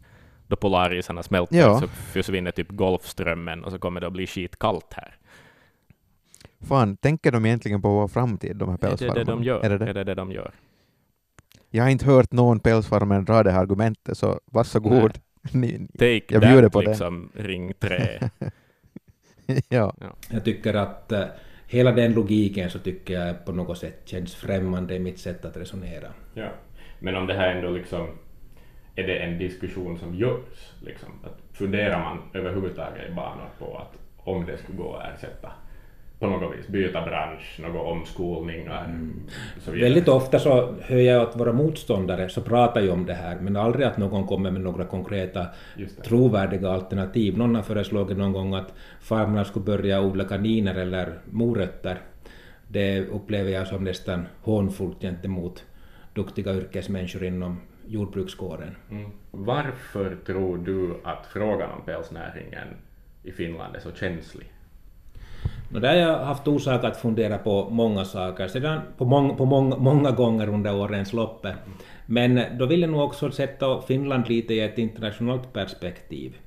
[0.48, 1.80] Då polarisarna smälter ja.
[1.80, 5.18] så försvinner typ Golfströmmen och så kommer det att bli skitkallt här.
[6.60, 9.22] Fan, tänker de egentligen på vår framtid, de här pälsfarmarna?
[9.22, 9.66] Är det det de gör?
[9.66, 10.52] Är det det, är det, det de gör?
[11.70, 15.20] Jag har inte hört någon pälsfarmare dra det här argumentet, så varsågod.
[15.52, 17.44] Ni, Take jag bjuder på liksom, det.
[17.44, 18.20] ring tre.
[19.70, 19.94] ja.
[20.02, 20.16] ja.
[20.30, 21.26] Jag tycker att uh,
[21.68, 25.58] hela den logiken så tycker jag på något sätt känns främmande i mitt sätt att
[25.58, 26.08] resonera.
[26.34, 26.50] Ja.
[27.00, 28.08] Men om det här ändå liksom
[28.96, 30.72] är det en diskussion som görs?
[30.82, 31.10] Liksom?
[31.24, 35.52] Att funderar man överhuvudtaget i banor på att om det skulle gå att ersätta
[36.20, 38.86] på något vis byta bransch, några omskolningar.
[38.86, 39.24] Mm.
[39.66, 43.56] Väldigt ofta så hör jag att våra motståndare så pratar ju om det här, men
[43.56, 45.48] aldrig att någon kommer med några konkreta
[46.04, 47.38] trovärdiga alternativ.
[47.38, 51.98] Någon har föreslagit någon gång att farmarna skulle börja odla kaniner eller morötter.
[52.68, 55.66] Det upplever jag som nästan hånfullt gentemot
[56.14, 58.76] duktiga yrkesmänniskor inom jordbrukskåren.
[58.92, 59.10] Mm.
[59.32, 62.68] Varför tror du att frågan om pälsnäringen
[63.24, 64.52] i Finland är så känslig?
[65.70, 69.46] No, där har jag haft orsak att fundera på många saker, sedan på, mång, på
[69.46, 71.46] mång, många gånger under årens lopp.
[72.06, 76.38] Men då vill jag nog också sätta Finland lite i ett internationellt perspektiv.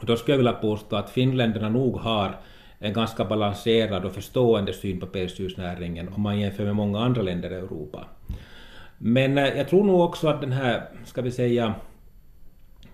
[0.00, 2.38] Och då skulle jag vilja påstå att finländarna nog har
[2.78, 7.50] en ganska balanserad och förstående syn på pälsdjursnäringen om man jämför med många andra länder
[7.50, 8.04] i Europa.
[8.98, 11.74] Men eh, jag tror nog också att den här, ska vi säga,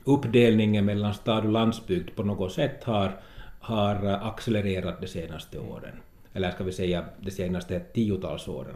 [0.05, 3.21] uppdelningen mellan stad och landsbygd på något sätt har,
[3.63, 5.95] har accelererat de senaste åren.
[6.33, 8.75] Eller ska vi säga de senaste tiotals åren.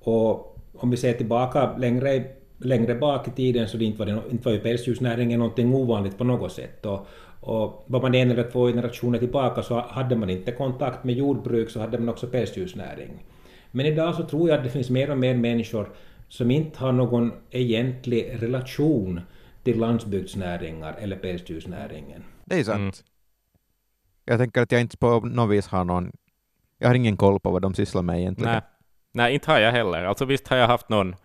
[0.00, 2.24] Och om vi ser tillbaka längre,
[2.58, 6.24] längre bak i tiden så inte var, det, inte var ju pälsdjursnäringen någonting ovanligt på
[6.24, 6.86] något sätt.
[6.86, 7.06] Och,
[7.40, 11.70] och var man en eller två generationer tillbaka så hade man inte kontakt med jordbruk
[11.70, 13.24] så hade man också pälsdjursnäring.
[13.70, 15.88] Men idag så tror jag att det finns mer och mer människor
[16.28, 19.20] som inte har någon egentlig relation
[19.64, 22.24] till landsbygdsnäringar eller pälsdjursnäringen.
[22.44, 22.78] Det är sant.
[22.78, 23.09] Mm.
[24.30, 26.12] Jag tänker att jag inte på något vis har någon...
[26.78, 28.52] Jag har ingen koll på vad de sysslar med egentligen.
[28.52, 28.62] Nej,
[29.12, 30.04] Nej inte har jag heller.
[30.04, 31.16] Alltså visst har jag haft någon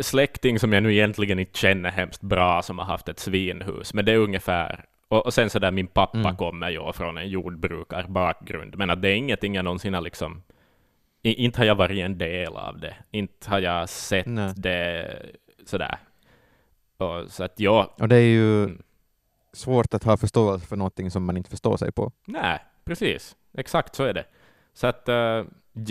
[0.00, 4.04] släkting som jag nu egentligen inte känner hemskt bra som har haft ett svinhus, men
[4.04, 6.36] det är ungefär och, och sen så där min pappa mm.
[6.36, 10.42] kommer ju från en jordbrukarbakgrund, men att det är ingenting jag någonsin har liksom
[11.22, 12.94] inte har jag varit en del av det.
[13.10, 14.52] Inte har jag sett Nej.
[14.56, 15.16] det
[15.66, 15.98] sådär.
[16.96, 17.94] Och, så att ja.
[17.98, 18.82] Och det är ju mm.
[19.52, 22.12] Svårt att ha förståelse för någonting som man inte förstår sig på.
[22.24, 23.36] Nej, precis.
[23.58, 24.24] Exakt så är det.
[24.74, 25.42] Så att uh,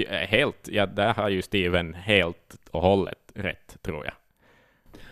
[0.10, 4.13] helt, ja, där har ju Steven helt och hållet rätt, tror jag.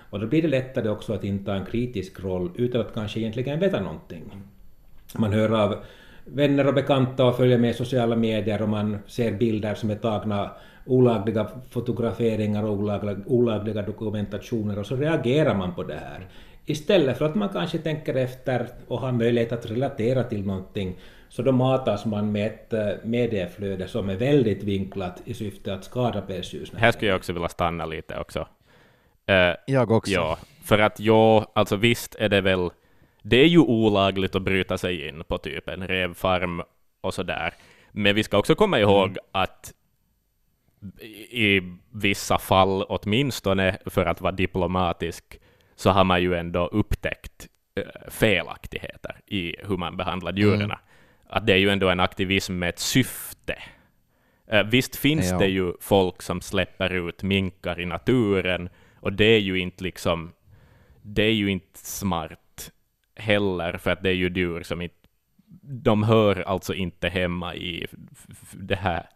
[0.10, 3.60] Och då blir det lättare också att inta en kritisk roll utan att kanske egentligen
[3.60, 4.31] veta någonting.
[5.15, 5.83] Man hör av
[6.25, 10.51] vänner och bekanta och följer med sociala medier och man ser bilder som är tagna
[10.86, 16.27] olagliga fotograferingar och olagliga, olagliga dokumentationer och så reagerar man på det här.
[16.69, 20.99] Istället för att man kanske tänker efter och har möjlighet att relatera till någonting
[21.30, 25.84] så då matas man med ett eh, medieflöde som är väldigt vinklat i syfte att
[25.84, 26.84] skada pälsdjursnäringen.
[26.84, 28.39] Här skulle jag också vilja stanna lite också.
[28.39, 30.12] Uh, jag också.
[30.12, 32.69] Ja, för att ja, alltså visst är det väl
[33.21, 36.62] det är ju olagligt att bryta sig in på typ en revfarm
[37.01, 37.53] och så där.
[37.91, 39.19] Men vi ska också komma ihåg mm.
[39.32, 39.73] att
[41.30, 45.39] i vissa fall, åtminstone för att vara diplomatisk,
[45.77, 50.61] så har man ju ändå upptäckt eh, felaktigheter i hur man behandlar djuren.
[50.61, 50.77] Mm.
[51.29, 53.55] Att det är ju ändå en aktivism med ett syfte.
[54.47, 55.37] Eh, visst finns ja.
[55.37, 60.33] det ju folk som släpper ut minkar i naturen, och det är ju inte liksom
[61.01, 62.71] det är ju inte smart
[63.15, 64.95] heller, för att det är ju djur som inte...
[65.61, 67.87] De hör alltså inte hemma i
[68.53, 69.09] det här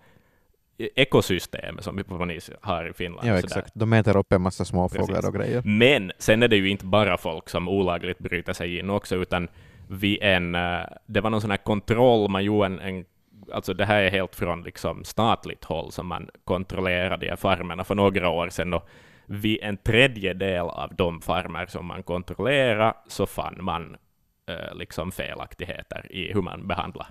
[0.95, 2.27] ekosystemet som vi på
[2.61, 3.27] har i Finland.
[3.27, 3.71] Ja, exakt.
[3.73, 5.61] De äter upp en massa småfåglar och grejer.
[5.65, 9.47] Men sen är det ju inte bara folk som olagligt bryter sig in också, utan
[9.87, 10.55] vid en...
[10.55, 13.05] Eh, det var någon sån här kontroll, man gjorde en, en
[13.53, 17.83] alltså det här är helt från liksom statligt håll som man kontrollerar de här farmerna
[17.83, 18.89] för några år sedan, och
[19.25, 23.97] vid en tredjedel av de farmer som man kontrollerade så fann man
[24.49, 27.07] eh, liksom felaktigheter i hur man behandlar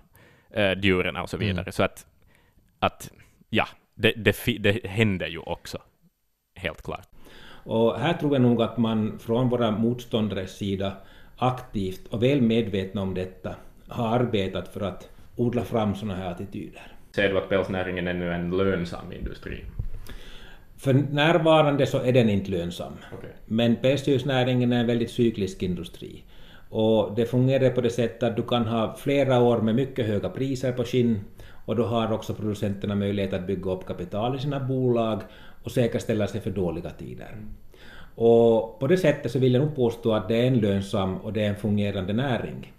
[0.51, 1.47] eh, djuren och så mm.
[1.47, 1.65] vidare.
[1.65, 1.73] Mm.
[1.73, 2.07] Så att,
[2.79, 3.11] att
[3.51, 5.79] ja, det, det, det händer ju också,
[6.55, 7.09] helt klart.
[7.65, 10.93] Och här tror jag nog att man från våra motståndares sida
[11.37, 13.55] aktivt och väl medvetna om detta
[13.89, 16.93] har arbetat för att odla fram sådana här attityder.
[17.15, 19.65] Ser du att pälsnäringen är nu en lönsam industri?
[20.77, 22.93] För närvarande så är den inte lönsam.
[23.19, 23.31] Okay.
[23.47, 26.25] Men pälsdjursnäringen är en väldigt cyklisk industri.
[26.69, 30.29] Och det fungerar på det sättet att du kan ha flera år med mycket höga
[30.29, 31.21] priser på skinn
[31.71, 35.21] och då har också producenterna möjlighet att bygga upp kapital i sina bolag
[35.65, 37.37] och säkerställa sig för dåliga tider.
[38.15, 41.33] Och på det sättet så vill jag nog påstå att det är en lönsam och
[41.33, 42.73] det är en fungerande näring.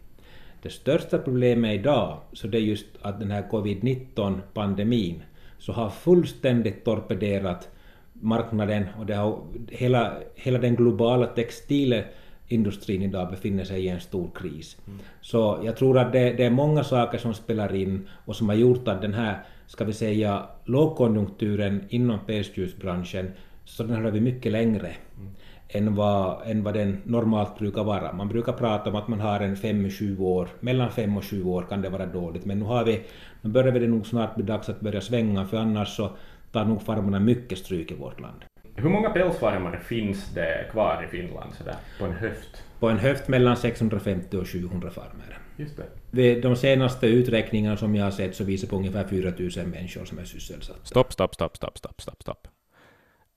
[0.62, 5.24] Det största problemet idag så det är just att den här covid-19 pandemin
[5.58, 7.70] så har fullständigt torpederat
[8.14, 12.04] marknaden och det har, hela, hela den globala textilen
[12.52, 14.78] textilindustrin idag befinner sig i en stor kris.
[14.88, 15.00] Mm.
[15.22, 18.56] Så jag tror att det, det, är många saker som spelar in och som har
[18.56, 23.32] gjort att den här, ska vi säga, lågkonjunkturen inom pälsdjursbranschen,
[23.66, 25.32] så den har vi mycket längre mm.
[25.70, 28.14] än vad, än vad den normalt brukar vara.
[28.14, 31.66] Man brukar prata om att man har en 5-7 år, mellan 5 och 7 år
[31.70, 33.02] kan det vara dåligt, men nu, har vi,
[33.42, 36.10] nu börjar det nog snart bli dags att börja svänga, för annars så
[36.52, 38.44] tar nog farmarna mycket stryk i vårt land.
[38.76, 42.64] Hur många pälsfarmare finns det kvar i Finland sådär, på en höft?
[42.80, 45.38] På en höft mellan 650 och 700 farmer.
[45.58, 45.80] Just
[46.12, 46.42] det.
[46.42, 50.24] De senaste uträkningarna som jag har sett så visar på ungefär 4000 människor som är
[50.24, 50.80] sysselsatta.
[50.84, 52.48] Stopp, stopp, stopp, stopp, stopp, stopp, stopp.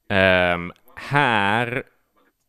[0.08, 1.82] Um, här,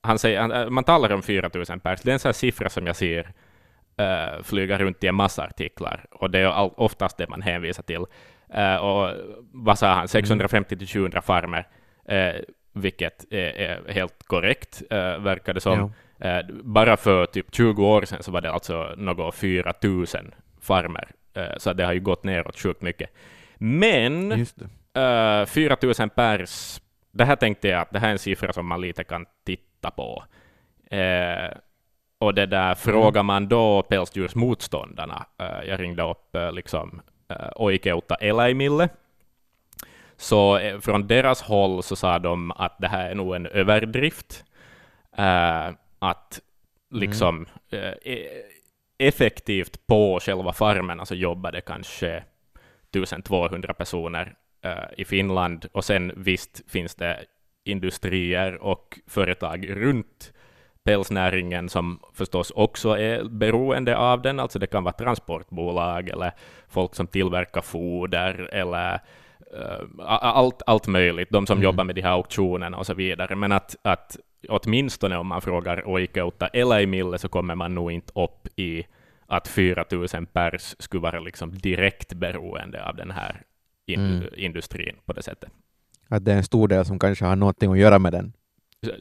[0.01, 2.95] han säger, man talar om 4000 pers, det är en sån här siffra som jag
[2.95, 3.33] ser
[4.01, 7.83] uh, flyga runt i en massa artiklar, och det är all, oftast det man hänvisar
[7.83, 8.05] till.
[8.57, 9.09] Uh, och
[9.51, 11.67] vad sa han, 650 till 700 farmer,
[12.11, 12.41] uh,
[12.75, 15.93] vilket är, är, helt korrekt, uh, verkar det som.
[16.17, 16.41] Ja.
[16.63, 21.11] bara för typ 20 år sedan så var det alltså något 4000 farmer,
[21.57, 23.09] så det har ju gått neråt sjukt mycket.
[23.57, 26.79] Men uh, 4000 pers
[27.15, 29.91] det här tänkte jag att det här är en siffra som man lite kan titta
[29.91, 30.23] på.
[30.91, 31.57] Eh,
[32.19, 32.75] och det där mm.
[32.75, 38.89] frågar man då pälsdjursmotståndarna, eh, jag ringde upp eh, liksom eh, Oikeutta Eläimille,
[40.17, 44.43] så eh, från deras håll så sa de att det här är nog en överdrift,
[45.17, 46.41] eh, att
[46.89, 47.93] liksom mm.
[48.01, 48.27] E-,
[48.97, 52.23] effektivt på själva farmen alltså jobbade kanske
[52.89, 57.25] 1200 personer uh, i Finland, och sen visst finns det
[57.63, 60.33] industrier och företag runt
[60.83, 66.31] pälsnäringen som förstås också är beroende av den, alltså det kan vara transportbolag eller
[66.69, 68.99] folk som tillverkar foder eller uh,
[69.99, 71.63] allt, allt möjligt, de som mm.
[71.63, 74.17] jobbar med de här auktionerna och så vidare, men att, att
[74.49, 78.85] åtminstone om man frågar Oikeutta eller i Mille så kommer man nog inte upp i
[79.27, 83.41] att 4 000 pers skulle vara liksom direkt beroende av den här
[83.85, 84.27] in, mm.
[84.37, 85.49] industrin på det sättet.
[86.07, 88.33] Att det är en stor del som kanske har någonting att göra med den.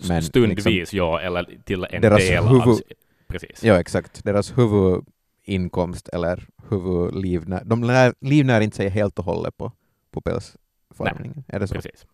[0.08, 2.80] Men Stundvis liksom, ja, eller till en del huvud, av...
[3.26, 3.64] Precis.
[3.64, 4.24] Ja, exakt.
[4.24, 7.62] Deras huvudinkomst eller huvudlivnär...
[7.64, 9.72] De livnär inte sig helt och hållet på,
[10.14, 11.44] på pälsfarmningen.
[11.48, 11.74] Är det så?
[11.74, 12.06] Precis.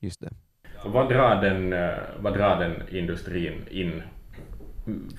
[0.00, 0.30] Just det.
[0.84, 4.02] Vad drar den, eh, vad drar den industrin in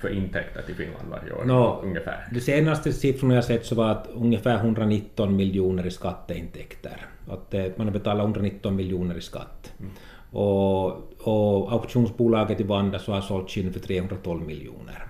[0.01, 1.45] för intäkter till Finland varje år?
[1.45, 2.27] No, ungefär?
[2.31, 7.05] De senaste siffrorna jag sett så var att ungefär 119 miljoner i skatteintäkter.
[7.29, 9.73] Att eh, man har betalat 119 miljoner i skatt.
[9.79, 9.91] Mm.
[10.31, 10.87] Och,
[11.27, 15.07] och auktionsbolaget i Vanda så har sålt skinn för 312 miljoner.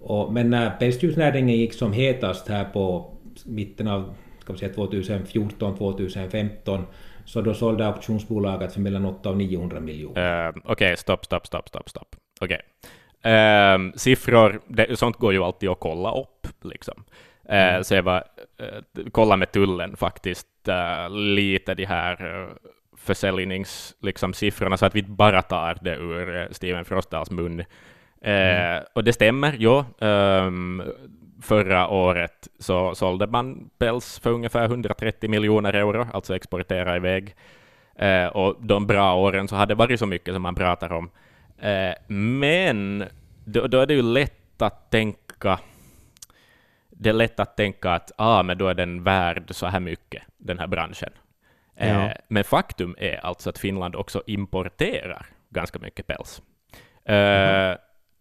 [0.00, 3.12] Och, men när pälsdjursnäringen gick som hetast här på
[3.44, 4.14] mitten av
[4.52, 6.82] 2014-2015
[7.24, 10.46] så då sålde auktionsbolaget för mellan 800 och 900 miljoner.
[10.46, 12.16] Uh, Okej, okay, stopp, stopp, stopp, stopp, stopp.
[12.40, 12.60] Okej.
[13.20, 13.32] Okay.
[13.32, 16.46] Uh, siffror, det, sånt går ju alltid att kolla upp.
[16.62, 17.04] Liksom.
[17.48, 17.84] Uh, mm.
[17.84, 18.24] Så jag var,
[18.62, 18.80] uh,
[19.12, 20.46] kolla med tullen faktiskt
[21.10, 22.48] lite de här
[22.96, 27.64] försäljningssiffrorna, liksom, så att vi inte bara tar det ur Steven Frostdals mun.
[28.22, 28.82] Mm.
[28.94, 29.84] Och det stämmer, jo.
[29.98, 30.82] Um,
[31.46, 37.34] förra året så sålde man päls för ungefär 130 miljoner euro, alltså exportera iväg.
[38.32, 41.10] och de bra åren så hade det varit så mycket som man pratar om.
[41.58, 43.04] Eh, men
[43.44, 45.58] då, då, är det ju lätt att tänka
[46.90, 50.22] det är lätt att tänka att ah, men då är den värd så här mycket,
[50.38, 51.12] den här branschen.
[51.74, 51.84] Ja.
[51.84, 56.42] Eh, men faktum är alltså att Finland också importerar ganska mycket päls.
[57.04, 57.76] Mm.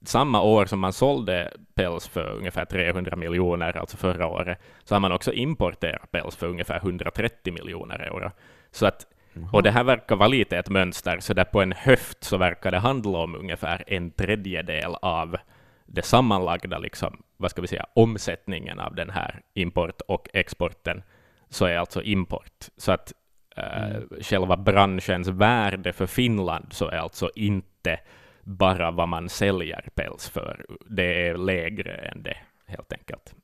[0.05, 4.99] Samma år som man sålde päls för ungefär 300 miljoner, alltså förra året, så har
[4.99, 8.31] man också importerat päls för ungefär 130 miljoner euro.
[8.71, 9.05] Så att
[9.51, 12.71] och det här verkar vara lite ett mönster, så där på en höft så verkar
[12.71, 15.37] det handla om ungefär en tredjedel av
[15.85, 21.03] det sammanlagda, liksom, vad ska vi säga, omsättningen av den här import och exporten,
[21.49, 22.65] så är alltså import.
[22.77, 23.13] Så att
[23.55, 24.09] äh, mm.
[24.21, 27.99] själva branschens värde för Finland så är alltså inte
[28.45, 33.35] bara vad man säljer päls för, det är lägre än det, helt enkelt.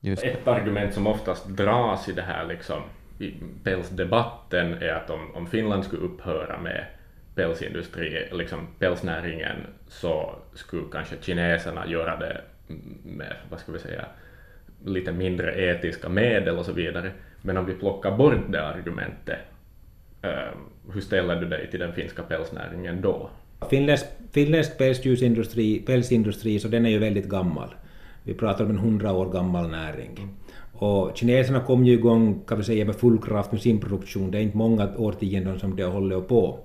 [0.00, 0.24] Just.
[0.24, 2.82] Ett argument som oftast dras i det här liksom,
[3.64, 6.86] pälsdebatten är att om, om Finland skulle upphöra med
[7.34, 9.56] pälsindustri, liksom pälsnäringen,
[9.88, 12.40] så skulle kanske kineserna göra det
[13.04, 14.04] med, vad ska vi säga,
[14.84, 17.10] lite mindre etiska medel och så vidare.
[17.42, 19.38] Men om vi plockar bort det argumentet,
[20.24, 20.58] uh,
[20.92, 23.30] hur ställer du dig till den finska pälsnäringen då?
[23.70, 27.74] Finländsk, finländsk pälsdjursindustri, pälsindustri, så den är ju väldigt gammal.
[28.22, 30.10] Vi pratar om en hundra år gammal näring.
[30.16, 30.28] Mm.
[30.72, 34.30] Och kineserna kom ju igång kan vi säga, med full kraft med sin produktion.
[34.30, 36.58] Det är inte många årtionden som det håller på.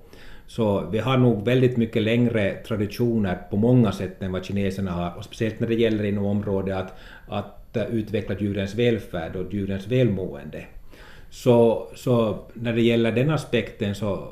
[0.46, 5.18] Så vi har nog väldigt mycket längre traditioner på många sätt än vad kineserna har,
[5.18, 10.64] och speciellt när det gäller inom området att, att utveckla djurens välfärd och djurens välmående.
[11.30, 14.28] Så, så när det gäller den aspekten så,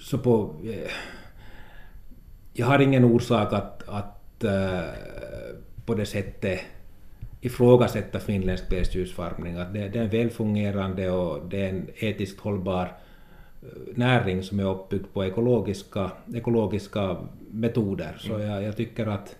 [0.00, 0.54] så på,
[2.58, 4.80] jag har ingen orsak att, att uh,
[5.86, 6.60] på det sättet
[7.40, 9.56] ifrågasätta finländsk pälsdjursfarmning.
[9.56, 12.88] Att det, det är en välfungerande och det är en etiskt hållbar
[13.94, 17.16] näring som är uppbyggd på ekologiska, ekologiska
[17.50, 18.16] metoder.
[18.18, 18.46] Så mm.
[18.46, 19.36] jag, jag tycker att,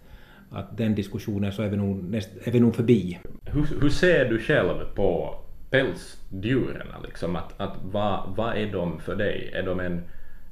[0.50, 3.18] att den diskussionen så är vi nog, näst, är vi nog förbi.
[3.44, 5.38] Hur, hur ser du själv på
[5.70, 6.87] pälsdjuren?
[7.05, 9.50] Liksom att, att vad, vad är de för dig?
[9.55, 10.02] Är de en,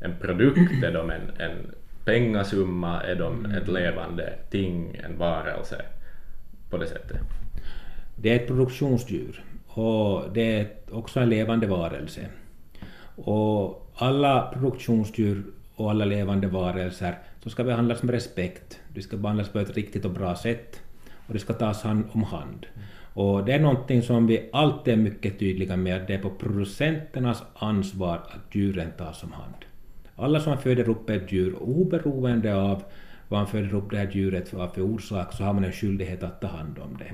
[0.01, 0.85] en produkt?
[0.85, 3.03] Är de en, en pengasumma?
[3.03, 5.83] Är de ett levande ting, en varelse?
[6.71, 7.21] På det sättet?
[8.17, 12.27] Det är ett produktionsdjur och det är också en levande varelse.
[13.17, 18.81] Och alla produktionsdjur och alla levande varelser så ska behandlas med respekt.
[18.89, 20.83] De ska behandlas på ett riktigt och bra sätt
[21.27, 22.67] och det ska tas hand om hand.
[23.15, 26.31] Och det är någonting som vi alltid är mycket tydliga med, att det är på
[26.31, 29.55] producenternas ansvar att djuren tas om hand.
[30.17, 32.83] Alla som föder upp ett djur, oberoende av
[33.29, 36.23] vad man föder upp det här djuret för, för orsak, så har man en skyldighet
[36.23, 37.13] att ta hand om det.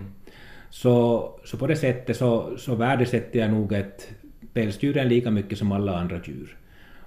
[0.70, 4.10] Så, så på det sättet så, så värdesätter jag nog ett
[4.52, 6.56] pälsdjuren lika mycket som alla andra djur.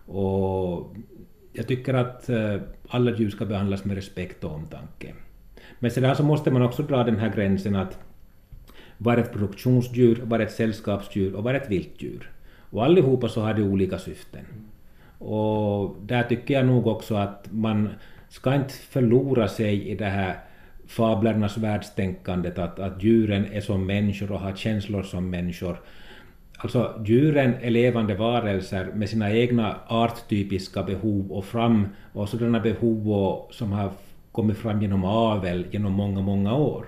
[0.06, 0.96] Och
[1.54, 2.56] jag tycker att eh,
[2.88, 5.14] alla djur ska behandlas med respekt och omtanke.
[5.80, 7.98] Men sedan så måste man också dra den här gränsen att
[8.98, 12.32] vad är ett produktionsdjur, vad är ett sällskapsdjur och vad är ett viltdjur?
[12.70, 14.46] Och allihopa så har de olika syften.
[15.24, 17.90] Och där tycker jag nog också att man
[18.30, 20.36] ska inte förlora sig i det här
[20.88, 25.80] fablernas världstänkandet att, att djuren är som människor och har känslor som människor.
[26.58, 33.12] Alltså djuren är levande varelser med sina egna arttypiska behov och fram och sådana behov
[33.12, 33.92] och, som har
[34.32, 36.86] kommit fram genom avel genom många, många år.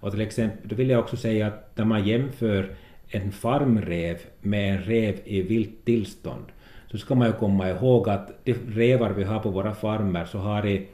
[0.00, 2.74] Och till exempel, då vill jag också säga att när man jämför
[3.08, 6.44] en farmrev med en rev i vilt tillstånd
[6.90, 10.38] så ska man ju komma ihåg att de revar vi har på våra farmer så
[10.38, 10.88] har i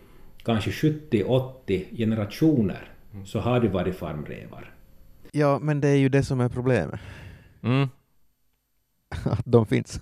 [0.44, 2.88] kanske 70-80 generationer
[3.24, 4.74] så har de varit farmrevar.
[5.32, 7.00] Ja, men det är ju det som är problemet.
[7.62, 7.88] Mm.
[9.24, 10.00] att de finns.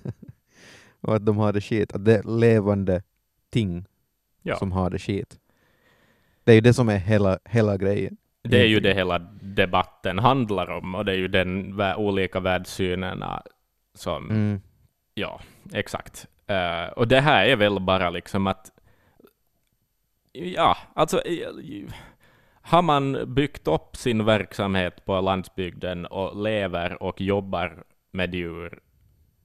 [1.01, 1.93] och att de har det skit.
[1.93, 3.03] Att det är levande
[3.51, 3.85] ting
[4.43, 4.57] Ja.
[4.57, 5.39] som har det skit.
[6.45, 8.17] Det är ju det som är hela, hela grejen.
[8.43, 13.43] Det är ju det hela debatten handlar om och det är ju den olika världssynerna
[13.95, 14.61] som, Mm.
[15.21, 15.41] Ja,
[15.73, 16.27] exakt.
[16.47, 18.71] Eh, och det här är väl bara liksom att,
[20.33, 21.23] ja, alltså,
[22.63, 28.81] har man byggt upp sin verksamhet på landsbygden och lever och jobbar med djur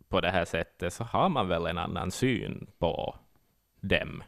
[0.10, 3.16] på det här sättet så har man väl en annan syn på
[3.82, 4.24] dem.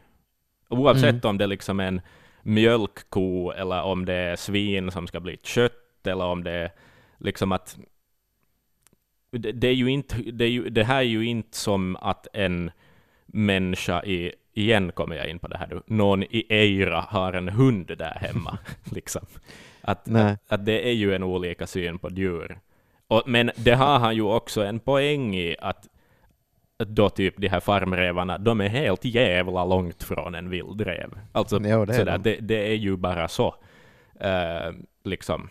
[0.68, 1.30] Oavsett Mm.
[1.30, 2.00] om det liksom är en
[2.42, 6.70] mjölkko eller om det är svin som ska bli kött eller om det är
[7.18, 7.78] liksom att
[9.30, 12.26] det, det är ju inte, det, är ju, det här är ju inte som att
[12.32, 12.70] en
[13.26, 17.48] människa i, igen kommer jag in på det här nu, någon i Eira har en
[17.48, 18.58] hund där hemma.
[18.92, 19.26] liksom.
[19.80, 22.58] att, att, att det är ju en olika syn på djur.
[23.08, 25.88] Och, men det har han ju också en poäng i att
[26.78, 31.18] då typ de här farmrävarna, de är helt jävla långt från en vild räv.
[31.32, 32.30] Alltså, Ja, det är sådär, de.
[32.30, 33.54] det, det är ju bara så.
[34.20, 34.72] Eh,
[35.04, 35.48] liksom.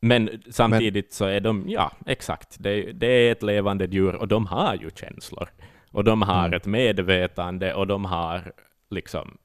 [0.00, 4.46] Men samtidigt så är de, ja, exakt, det, det är ett levande djur och de
[4.46, 5.48] har ju känslor.
[5.92, 6.56] Och de har Mm.
[6.56, 8.52] ett medvetande och de har
[8.90, 9.38] liksom,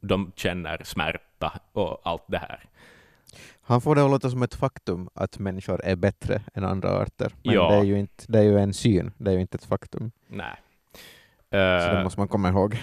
[0.00, 2.60] de känner smärta och allt det här.
[3.62, 7.32] Han får det att låta som ett faktum att människor är bättre än andra arter.
[7.44, 7.70] Men Ja.
[7.70, 10.10] det, är ju inte, det är ju en syn, det är ju inte ett faktum.
[10.28, 10.56] Nej.
[11.50, 12.82] Så det Eh, måste man komma ihåg.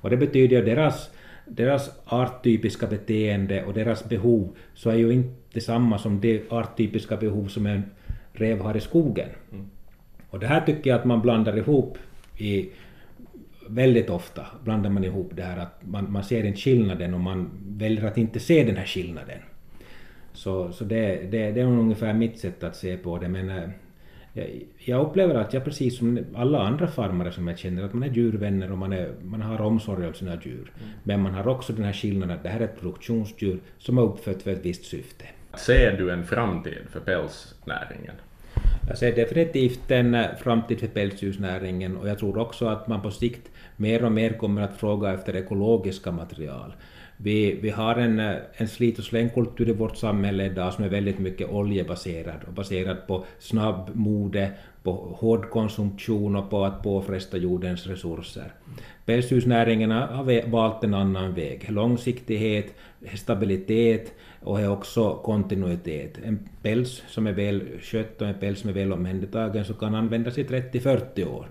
[0.00, 1.10] Och det betyder ju deras,
[1.50, 7.46] deras arttypiska beteende och deras behov så är ju inte detsamma som det arttypiska behov
[7.46, 7.82] som en
[8.32, 9.28] räv har i skogen.
[10.30, 11.98] Och det här tycker jag att man blandar ihop
[12.36, 12.68] i
[13.68, 17.50] väldigt ofta blandar man ihop det här att man, man ser inte skillnaden och man
[17.68, 19.38] väljer att inte se den här skillnaden.
[20.32, 23.28] Så, så det, det, det är ungefär mitt sätt att se på det.
[23.28, 23.68] Men eh,
[24.78, 28.14] jag, upplever att jag precis som alla andra farmare som jag känner, att man är
[28.14, 30.72] djurvänner och man, är, man har omsorg om sina djur.
[31.02, 34.02] Men man har också den här skillnaden att det här är ett produktionsdjur som är
[34.02, 35.24] uppfött för ett visst syfte.
[35.56, 38.14] ser du en framtid för pälsnäringen?
[38.88, 43.10] Jag ser definitivt en eh, framtid för pälsdjursnäringen och jag tror också att man på
[43.10, 46.72] sikt mer och mer kommer att fråga efter ekologiska material.
[47.20, 50.88] Vi, vi har en, eh, en slit och slängkultur i vårt samhälle idag som är
[50.88, 54.50] väldigt mycket oljebaserad och baserad på snabb mode,
[54.82, 58.52] på hård konsumtion och på att påfresta jordens resurser.
[59.06, 61.70] Pälsdjursnäringen har valt en annan väg.
[61.70, 62.74] Långsiktighet,
[63.14, 66.18] stabilitet och är också kontinuitet.
[66.24, 69.94] En päls som är väl skött och en päls som är väl omhändertagen så kan
[69.94, 71.46] användas i 30-40 år.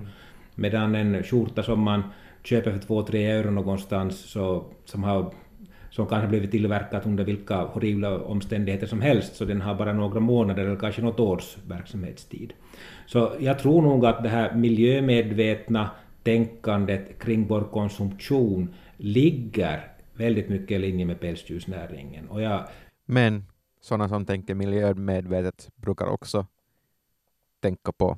[0.55, 2.03] Medan en skjorta som man
[2.43, 5.31] köper för 2-3 euro någonstans så, som har
[5.97, 10.19] som kanske blivit tillverkat under vilka horribla omständigheter som helst, så den har bara några
[10.19, 12.53] månader eller kanske något års verksamhetstid.
[13.05, 15.89] Så jag tror nog att det här miljömedvetna
[16.23, 22.29] tänkandet kring vår konsumtion ligger väldigt mycket i linje med pälsdjursnäringen.
[22.29, 22.67] Och jag,
[23.05, 23.45] Men
[23.81, 26.45] sådana som tänker miljömedvetet brukar också
[27.59, 28.17] tänka på,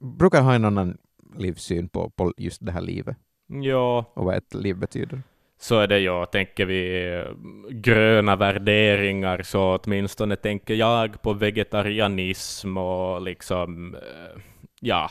[0.00, 0.98] brukar ha en annan
[1.38, 5.22] livssyn på, på just det här livet Ja, och vad ett liv betyder
[5.60, 6.30] så är det jag.
[6.30, 7.24] Tänker vi
[7.70, 14.42] gröna värderingar så åtminstone tänker jag på vegetarianism och liksom, eh,
[14.80, 15.10] ja,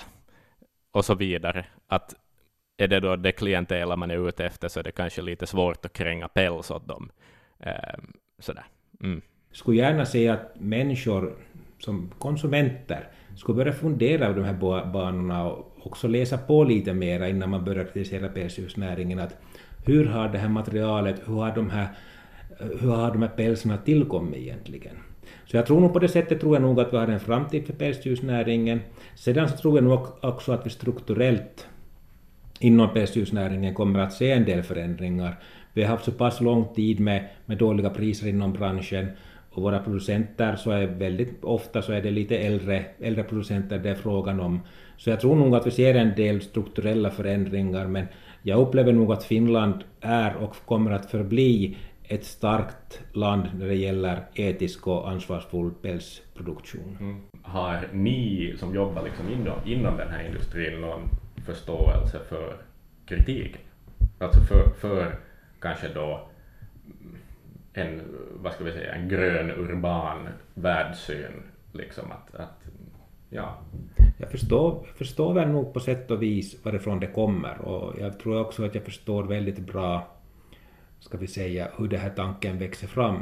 [0.92, 1.66] och så vidare.
[1.88, 2.16] Att
[2.78, 5.86] är det då det klientel man är ute efter så är det kanske lite svårt
[5.86, 7.12] att kränga päls åt dem.
[7.60, 8.66] Ehm, sådär.
[9.04, 9.22] Mm.
[9.52, 11.34] skulle gärna se att människor
[11.80, 17.30] som konsumenter skulle börja fundera över de här banorna och också läsa på lite mera
[17.30, 19.20] innan man börjar kritisera pälsdjursnäringen.
[19.20, 19.36] Att
[19.86, 21.88] hur har det här materialet, hur har de här,
[22.80, 24.96] hur har de här pälsarna tillkommit egentligen?
[25.46, 27.66] Så jag tror nog på det sättet tror jag nog att vi har en framtid
[27.66, 28.80] för pälsdjursnäringen.
[29.16, 31.68] Sedan så tror jag nog också att vi strukturellt
[32.60, 35.40] inom pälsdjursnäringen kommer att se en del förändringar.
[35.74, 39.08] Vi har haft så pass lång tid med, med dåliga priser inom branschen
[39.52, 43.90] och våra producenter så är väldigt ofta så är det lite äldre, äldre producenter det
[43.90, 44.60] är frågan om.
[44.98, 48.06] Så jag tror nog att vi ser en del strukturella förändringar men
[48.44, 53.76] jag upplever nog att Finland är och kommer att förbli ett starkt land när det
[53.76, 56.98] gäller etisk och ansvarsfull pälsproduktion.
[57.00, 57.22] Mm.
[57.42, 61.10] Har ni som jobbar liksom inom, inom den här industrin någon
[61.46, 62.58] förståelse för
[63.06, 63.56] kritik?
[64.20, 65.16] Alltså för, för
[65.60, 66.30] kanske då
[67.74, 68.02] en,
[68.34, 72.68] vad ska vi säga, en grön urban världssyn, liksom att, att
[73.30, 73.58] ja.
[74.18, 78.20] Jag förstår, jag förstår väl nog på sätt och vis varifrån det kommer och jag
[78.20, 80.08] tror också att jag förstår väldigt bra,
[81.00, 83.20] ska vi säga, hur den här tanken växer fram.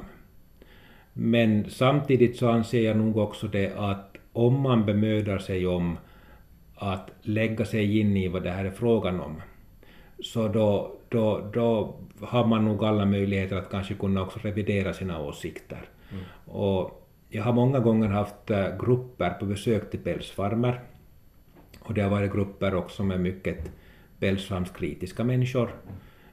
[1.13, 5.97] Men samtidigt så anser jag nog också det att om man bemödar sig om
[6.75, 9.41] att lägga sig in i vad det här är frågan om,
[10.19, 15.21] så då, då, då har man nog alla möjligheter att kanske kunna också revidera sina
[15.21, 15.89] åsikter.
[16.45, 20.79] Och jag har många gånger haft eh, grupper på besök till pälsfarmer.
[21.79, 23.71] Och det har varit grupper också med mycket
[24.19, 25.75] pälsfarmskritiska människor.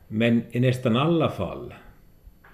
[0.09, 1.75] Men i nästan alla fall,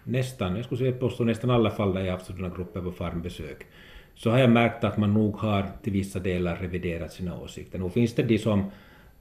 [0.04, 3.66] nästan, jag skulle påstå nästan alla fall där jag haft sådana grupper på farmbesök,
[4.14, 7.78] så har jag märkt att man nog har till vissa delar reviderat sina åsikter.
[7.78, 8.70] Nu finns det de som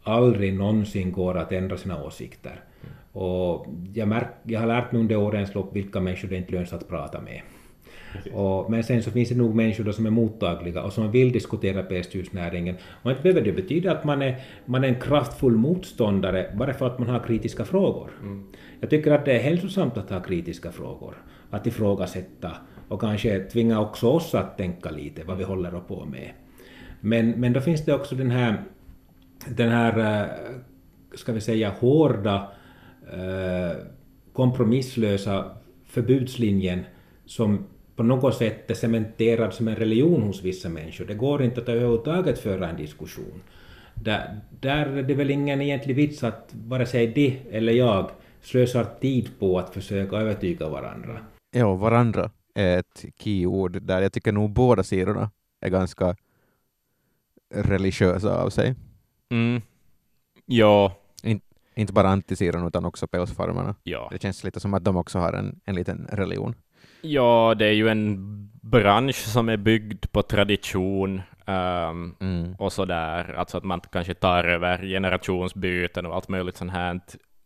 [0.03, 2.63] aldrig någonsin går att ändra sina åsikter.
[3.11, 6.65] Och jag, märk, jag har lärt mig under årens lopp vilka människor det inte lönar
[6.65, 7.41] sig att prata med.
[8.33, 11.31] Och, men sen så finns det nog människor då som är mottagliga och som vill
[11.31, 12.75] diskutera pälsdjursnäringen.
[13.03, 16.87] Och inte behöver det betyda att man är, man är en kraftfull motståndare bara för
[16.87, 18.11] att man har kritiska frågor.
[18.79, 21.15] Jag tycker att det är hälsosamt att ha kritiska frågor,
[21.49, 22.51] att ifrågasätta
[22.87, 26.31] och kanske tvinga också oss att tänka lite vad vi håller på med.
[27.01, 28.63] Men, men då finns det också den här,
[29.47, 30.29] den här eh,
[31.15, 32.51] ska vi säga, hårda,
[33.13, 33.77] eh,
[34.33, 35.45] kompromisslösa
[35.85, 36.85] förbudslinjen
[37.25, 37.67] som
[37.99, 41.05] på något sätt är cementerad som en religion hos vissa människor.
[41.05, 43.41] Det går inte att överhuvudtaget föra en diskussion.
[43.93, 48.83] Där, där är det väl ingen egentlig vits att vare sig de eller jag slösar
[49.01, 51.19] tid på att försöka övertyga varandra.
[51.51, 54.01] Ja, varandra är ett keyord där.
[54.01, 55.31] Jag tycker nog båda sidorna
[55.61, 56.15] är ganska
[57.53, 58.75] religiösa av sig.
[59.29, 59.61] Mm.
[60.45, 60.95] Ja,
[61.75, 63.75] Inte bara antisidan utan också pälsfarmarna.
[63.83, 64.07] ja.
[64.11, 66.55] Det känns lite som att de också har en, en liten religion.
[67.01, 68.17] Ja, det är ju en
[68.61, 72.55] bransch som är byggd på tradition ehm, Mm.
[72.59, 73.33] och sådär.
[73.37, 76.99] Alltså att man kanske tar över generationsbyten och allt möjligt sånt här.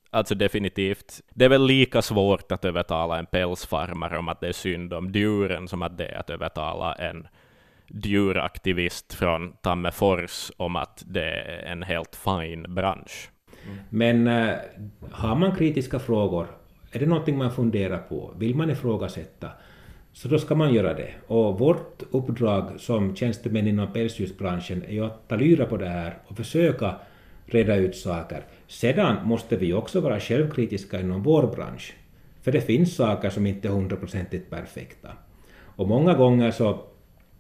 [0.09, 1.21] Alltså definitivt.
[1.34, 5.11] Det är väl lika svårt att övertala en pälsfarmare om att det är synd om
[5.11, 7.27] djuren som att det är att övertala en
[7.88, 13.29] djuraktivist från Tammerfors om att det är en helt fin bransch.
[13.89, 14.55] Men äh,
[15.11, 16.47] har man kritiska frågor,
[16.93, 19.49] är det någonting man funderar på, vill man ifrågasätta,
[20.13, 21.09] så då ska man göra det.
[21.27, 26.17] Och vårt uppdrag som tjänstemän inom pälsdjursbranschen är ju att ta lyra på det här
[26.27, 26.95] och försöka
[27.45, 28.43] reda ut saker.
[28.67, 31.93] Sedan måste vi också vara självkritiska inom vår bransch.
[32.41, 35.09] För det finns saker som inte är hundraprocentigt perfekta.
[35.75, 36.79] Och många gånger så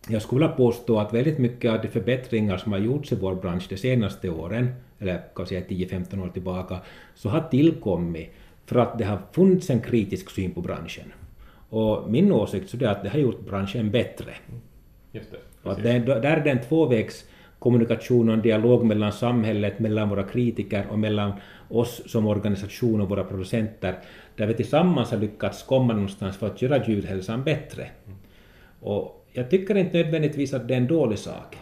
[0.07, 3.35] jag skulle vilja påstå att väldigt mycket av de förbättringar som har gjorts i vår
[3.35, 6.77] bransch de senaste åren, eller kanske 10-15 år tillbaka,
[7.15, 8.31] så har tillkommit
[8.65, 11.13] för att det har funnits en kritisk syn på branschen.
[11.69, 14.31] Och min åsikt så är att det har gjort branschen bättre.
[15.11, 15.69] Just det.
[15.69, 17.25] Att det, där är det en tvåvägs
[17.59, 21.31] kommunikation och en dialog mellan samhället, mellan våra kritiker och mellan
[21.69, 23.95] oss som organisation och våra producenter,
[24.35, 27.87] där vi tillsammans har lyckats komma någonstans för att göra djurhälsan bättre.
[28.79, 31.57] Och jag tycker inte nödvändigtvis att det är en dålig sak.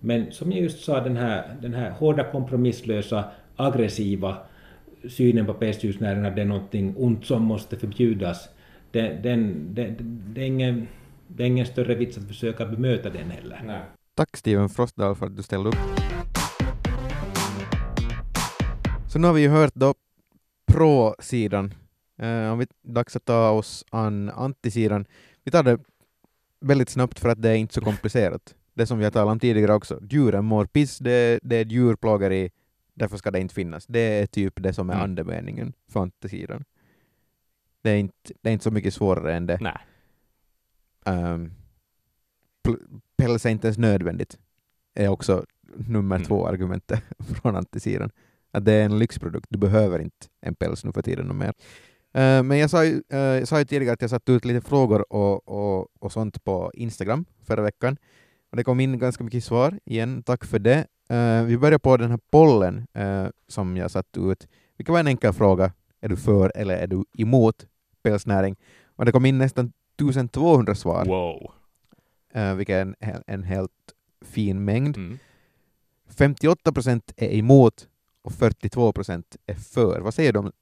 [0.00, 3.24] Men som jag just sa, den här, den här hårda kompromisslösa,
[3.56, 4.36] aggressiva
[5.08, 8.48] synen på pälsdjursnäringen att det är någonting ont som måste förbjudas,
[8.90, 9.96] den, den, den,
[10.34, 10.88] det, är ingen,
[11.28, 13.62] det är ingen större vits att försöka bemöta den heller.
[13.66, 13.80] Nej.
[14.14, 15.76] Tack Steven Frostdahl för att du ställde upp.
[19.08, 19.94] Så nu har vi ju hört då
[20.72, 21.74] pro-sidan.
[22.18, 25.06] Eh, om vi dags att ta oss an anti-sidan.
[25.44, 25.78] Vi tar det
[26.60, 28.54] väldigt snabbt för att det är inte så komplicerat.
[28.74, 30.00] Det som vi har talat om tidigare också.
[30.10, 32.50] Djuren mår piss, det, det är djurplågeri,
[32.94, 33.86] därför ska det inte finnas.
[33.86, 35.04] Det är typ det som är Mm.
[35.04, 36.64] andemeningen för antisidan.
[37.82, 39.58] Det är, inte, det är inte så mycket svårare än det.
[39.60, 39.78] Nej.
[41.06, 41.52] Um,
[43.16, 44.38] päls är inte ens nödvändigt,
[44.94, 45.44] är också
[45.76, 46.26] nummer Mm.
[46.26, 48.10] två argumentet från antisidan.
[48.50, 51.52] Att det är en lyxprodukt, du behöver inte en päls nu för tiden och mer.
[52.14, 54.60] Eh, men jag sa, ju, eh, jag sa ju tidigare att jag satt ut lite
[54.68, 57.96] frågor och, och, och sånt på Instagram förra veckan.
[58.50, 60.86] Och det kom in ganska mycket svar igen, tack för det.
[61.08, 64.48] Eh, vi börjar på den här pollen eh, som jag satt ut.
[64.76, 65.72] Vilket var en enkel fråga.
[66.00, 67.66] Är du för eller är du emot
[68.02, 68.56] pälsnäring?
[68.96, 71.52] Och det kom in nästan 1200 svar, Wow.
[72.34, 72.94] eh, vilket är en,
[73.26, 73.70] en helt
[74.24, 74.96] fin mängd.
[74.96, 75.18] Mm.
[76.08, 77.88] 58 procent är emot
[78.22, 80.00] och 42 procent är för.
[80.00, 80.52] Vad säger de,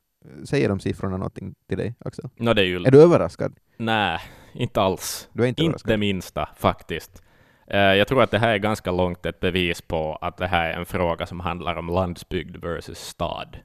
[0.45, 2.29] säger de siffrorna någonting till dig, Axel?
[2.37, 2.77] No, det är ju...
[2.85, 3.57] Är du överraskad?
[3.77, 4.21] Nej,
[4.53, 5.29] inte alls.
[5.33, 5.93] Du är inte, Inte överraskad?
[5.93, 7.23] det minsta, faktiskt.
[7.71, 10.71] Eh, Jag tror att det här är ganska långt ett bevis på att det här
[10.71, 13.57] är en fråga som handlar om landsbygd versus stad.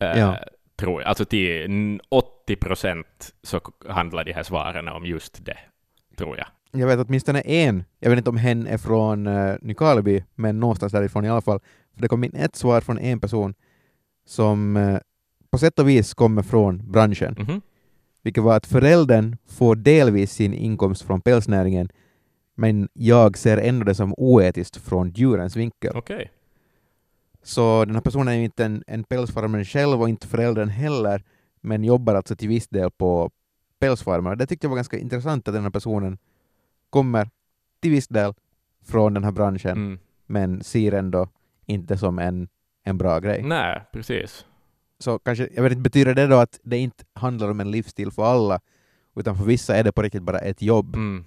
[0.00, 0.36] Eh, Ja.
[0.76, 1.08] Tror jag.
[1.08, 5.58] Alltså till 80 procent så handlar de här svaren om just det,
[6.16, 6.46] tror jag.
[6.80, 10.92] Jag vet åtminstone en, jag vet inte om hen är från uh, Nykarleby, men någonstans
[10.92, 11.60] därifrån i alla fall.
[11.94, 13.54] För det kom in ett svar från en person
[14.26, 14.98] som eh,
[15.50, 17.60] på sätt och vis kommer från branschen, Mhm.
[18.22, 21.88] vilket var att föräldern får delvis sin inkomst från pälsnäringen,
[22.60, 25.96] men jag ser ändå det som oetiskt från djurens vinkel.
[25.96, 26.30] Okej.
[27.42, 31.24] Så den här personen är ju inte en, en pälsfarmare själv och inte föräldern heller,
[31.60, 33.30] men jobbar alltså till viss del på
[33.78, 34.36] pälsfarmar.
[34.36, 36.18] Det tyckte jag var ganska intressant att den här personen
[36.90, 37.30] kommer
[37.80, 38.34] till viss del
[38.84, 39.98] från den här branschen, Mm.
[40.26, 41.28] men ser ändå
[41.66, 42.48] inte som en,
[42.84, 43.42] en bra grej.
[43.42, 44.44] Nej, precis.
[44.98, 48.10] Så kanske, jag vet inte, betyder det då att det inte handlar om en livsstil
[48.10, 48.60] för alla,
[49.16, 50.94] utan för vissa är det på riktigt bara ett jobb?
[50.94, 51.24] Mm.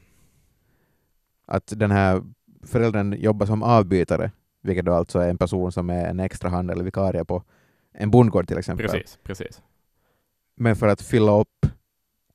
[1.54, 2.24] Att den här
[2.64, 4.32] föräldern jobbar som avbytare,
[4.62, 7.44] vilket då alltså är en person som är en extra hand eller vikarie på
[7.92, 8.88] en bondgård till exempel.
[8.88, 9.62] Precis, precis.
[10.56, 11.66] Men för att fylla upp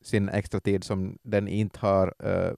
[0.03, 2.53] sin extra tid som den inte har uh,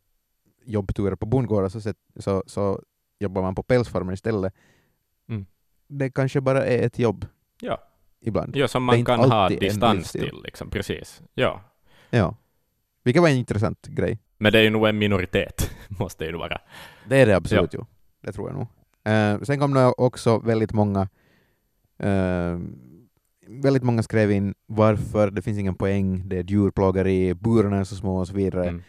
[0.65, 1.81] jobbturer på bondgårdar så,
[2.17, 2.83] så, så
[3.19, 4.55] jobbar man på pälsfarmen istället.
[5.29, 5.47] Mm.
[5.89, 7.27] Det kanske bara är ett jobb
[7.61, 7.79] Ja.
[8.21, 8.57] ibland.
[8.57, 10.71] Ja, som man kan ha distans till, liksom.
[10.71, 11.23] Precis.
[11.35, 11.61] Ja.
[12.11, 12.37] Ja.
[13.03, 14.19] Vilket var en intressant grej.
[14.39, 16.61] Men det är ju nog en minoritet, måste det ju vara.
[17.09, 17.85] Det är det absolut ju.
[18.21, 18.67] Det tror jag nog.
[19.05, 21.09] Eh, sen kom det också väldigt många
[21.99, 22.59] eh,
[23.51, 27.97] väldigt många skrev in varför det finns ingen poäng, det är djurplågeri, burarna är så
[27.97, 28.69] små och så vidare.
[28.69, 28.83] Mm.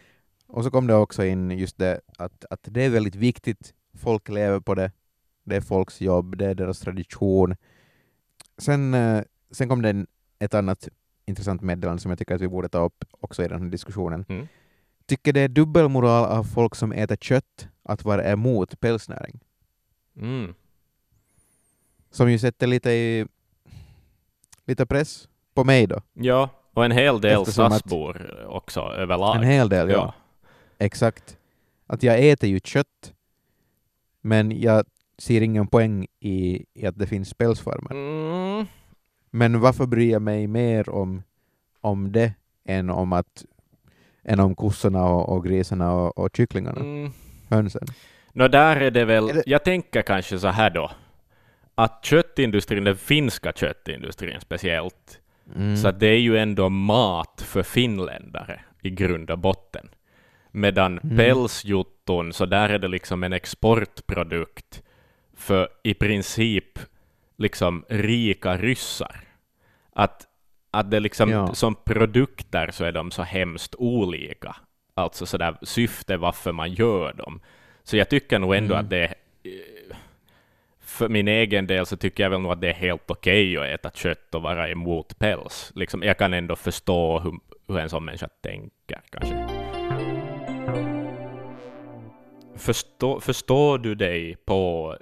[0.46, 4.28] Och så kom det också in just det att, att det är väldigt viktigt, folk
[4.28, 4.92] lever på det,
[5.44, 7.56] det är folks jobb, det är deras tradition.
[8.58, 10.06] Sen, eh, sen kom det
[10.38, 10.88] ett annat
[11.26, 14.24] intressant meddelande som jag tycker att vi borde ta upp också i den här diskussionen.
[14.28, 14.48] Mm.
[15.12, 19.40] Tycker det är dubbelmoral av folk som äter kött att vara emot pälsnäring?
[20.16, 20.54] Mm.
[22.10, 23.26] Som ju sätter lite, i,
[24.64, 26.00] lite press på mig då.
[26.12, 29.36] Ja, och en hel del SAS-bor också överlag.
[29.36, 29.94] En hel del, ja.
[29.96, 30.14] ja.
[30.78, 31.38] Exakt.
[31.86, 33.12] Att jag äter ju kött,
[34.20, 34.84] men jag
[35.18, 37.90] ser ingen poäng i, i att det finns pälsfarmar.
[37.90, 38.66] Mm.
[39.30, 41.22] Men varför bryr jag mig mer om,
[41.80, 42.34] om det
[42.64, 43.44] än om, att,
[44.24, 47.12] än om kossorna och, och grisarna och, och kycklingarna, Mm.
[47.50, 47.86] hönsen?
[48.32, 50.90] Nå, där är det väl, jag tänker kanske så här då,
[51.74, 55.18] att köttindustrin, den finska köttindustrin speciellt,
[55.56, 55.76] Mm.
[55.76, 59.88] så att det är ju ändå mat för finländare i grund och botten.
[60.50, 61.16] Medan Mm.
[61.16, 64.82] pälsjutton, så där är det liksom en exportprodukt
[65.36, 66.78] för i princip
[67.36, 69.20] liksom rika ryssar.
[69.92, 70.26] Att,
[70.72, 71.54] att det liksom, Ja.
[71.54, 74.56] som produkter så är de så hemskt olika.
[74.94, 77.40] Alltså sådär syfte varför man gör dem.
[77.82, 78.84] Så jag tycker nog ändå Mm.
[78.84, 79.96] att det eh,
[80.80, 83.64] för min egen del så tycker jag väl nog att det är helt okej att
[83.66, 85.72] äta kött och vara emot päls.
[85.74, 87.32] Liksom, jag kan ändå förstå hur,
[87.68, 89.48] hur en sån människa tänker, kanske.
[92.56, 94.96] Förstå, förstår du dig på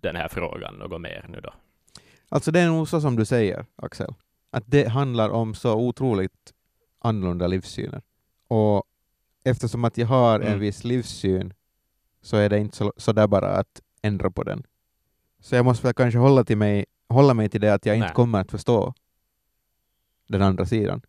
[0.00, 1.52] den här frågan något mer nu då?
[2.28, 4.14] Alltså det är nog så som du säger, Axel,
[4.52, 6.52] att det handlar om så otroligt
[6.98, 8.02] annorlunda livssyner.
[8.48, 8.84] Och
[9.44, 10.58] eftersom att jag har en Mm.
[10.60, 11.54] viss livssyn
[12.20, 14.62] så är det inte så, så där bara att ändra på den.
[15.40, 18.06] Så jag måste väl kanske hålla, till mig, hålla mig till det att jag inte
[18.06, 18.14] Nej.
[18.14, 18.94] kommer att förstå
[20.28, 21.02] den andra sidan.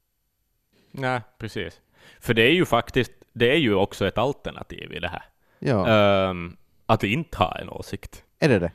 [0.92, 1.82] Nej, precis.
[2.20, 5.24] För det är ju faktiskt, det är ju också ett alternativ i det här.
[5.60, 8.24] Ja, Ehm, att inte ha en åsikt.
[8.40, 8.72] är det det?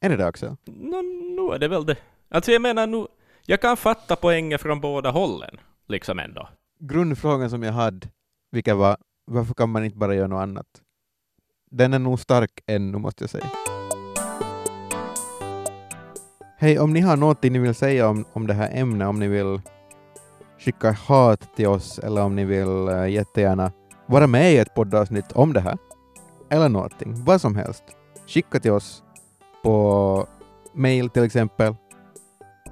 [0.00, 0.56] Är det det Axel?
[0.64, 1.96] Nå, nu är det väl det.
[2.28, 3.06] Alltså jag menar, nu,
[3.46, 5.56] jag kan fatta poängen från båda hållen,
[5.88, 6.48] liksom ändå.
[6.80, 8.08] Grundfrågan som jag hade,
[8.50, 10.66] vilka var varför kan man inte bara göra något annat?
[11.70, 13.50] Den är nog stark ännu måste jag säga.
[16.58, 19.28] Hej, om ni har någonting ni vill säga om, om det här ämnet, om ni
[19.28, 19.60] vill
[20.58, 23.72] skicka hat till oss eller om ni vill uh, jättegärna
[24.06, 25.78] vara med i ett poddavsnitt om det här,
[26.50, 27.84] eller någonting, vad som helst,
[28.26, 29.02] skicka till oss
[29.62, 30.26] på
[30.72, 31.74] mail till exempel,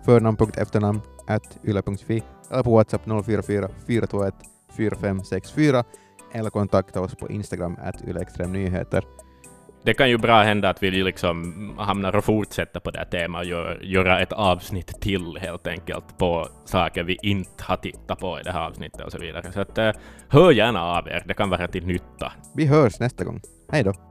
[0.04, 4.34] förnamn.efternamn at yle.fi eller på WhatsApp 044 421
[4.76, 5.84] 4564
[6.32, 9.04] eller kontakta oss på Instagram at ylextremnyheter.
[9.82, 13.40] Det kan ju bra hända att vi liksom hamnar och fortsätter på det här temat
[13.40, 18.40] och gör, göra ett avsnitt till helt enkelt på saker vi inte har tittat på
[18.40, 19.52] i det här avsnittet och så vidare.
[19.52, 19.90] Så att, eh,
[20.28, 22.32] hör gärna av er, det kan vara till nytta.
[22.54, 23.40] Vi hörs nästa gång.
[23.72, 24.09] Hej då!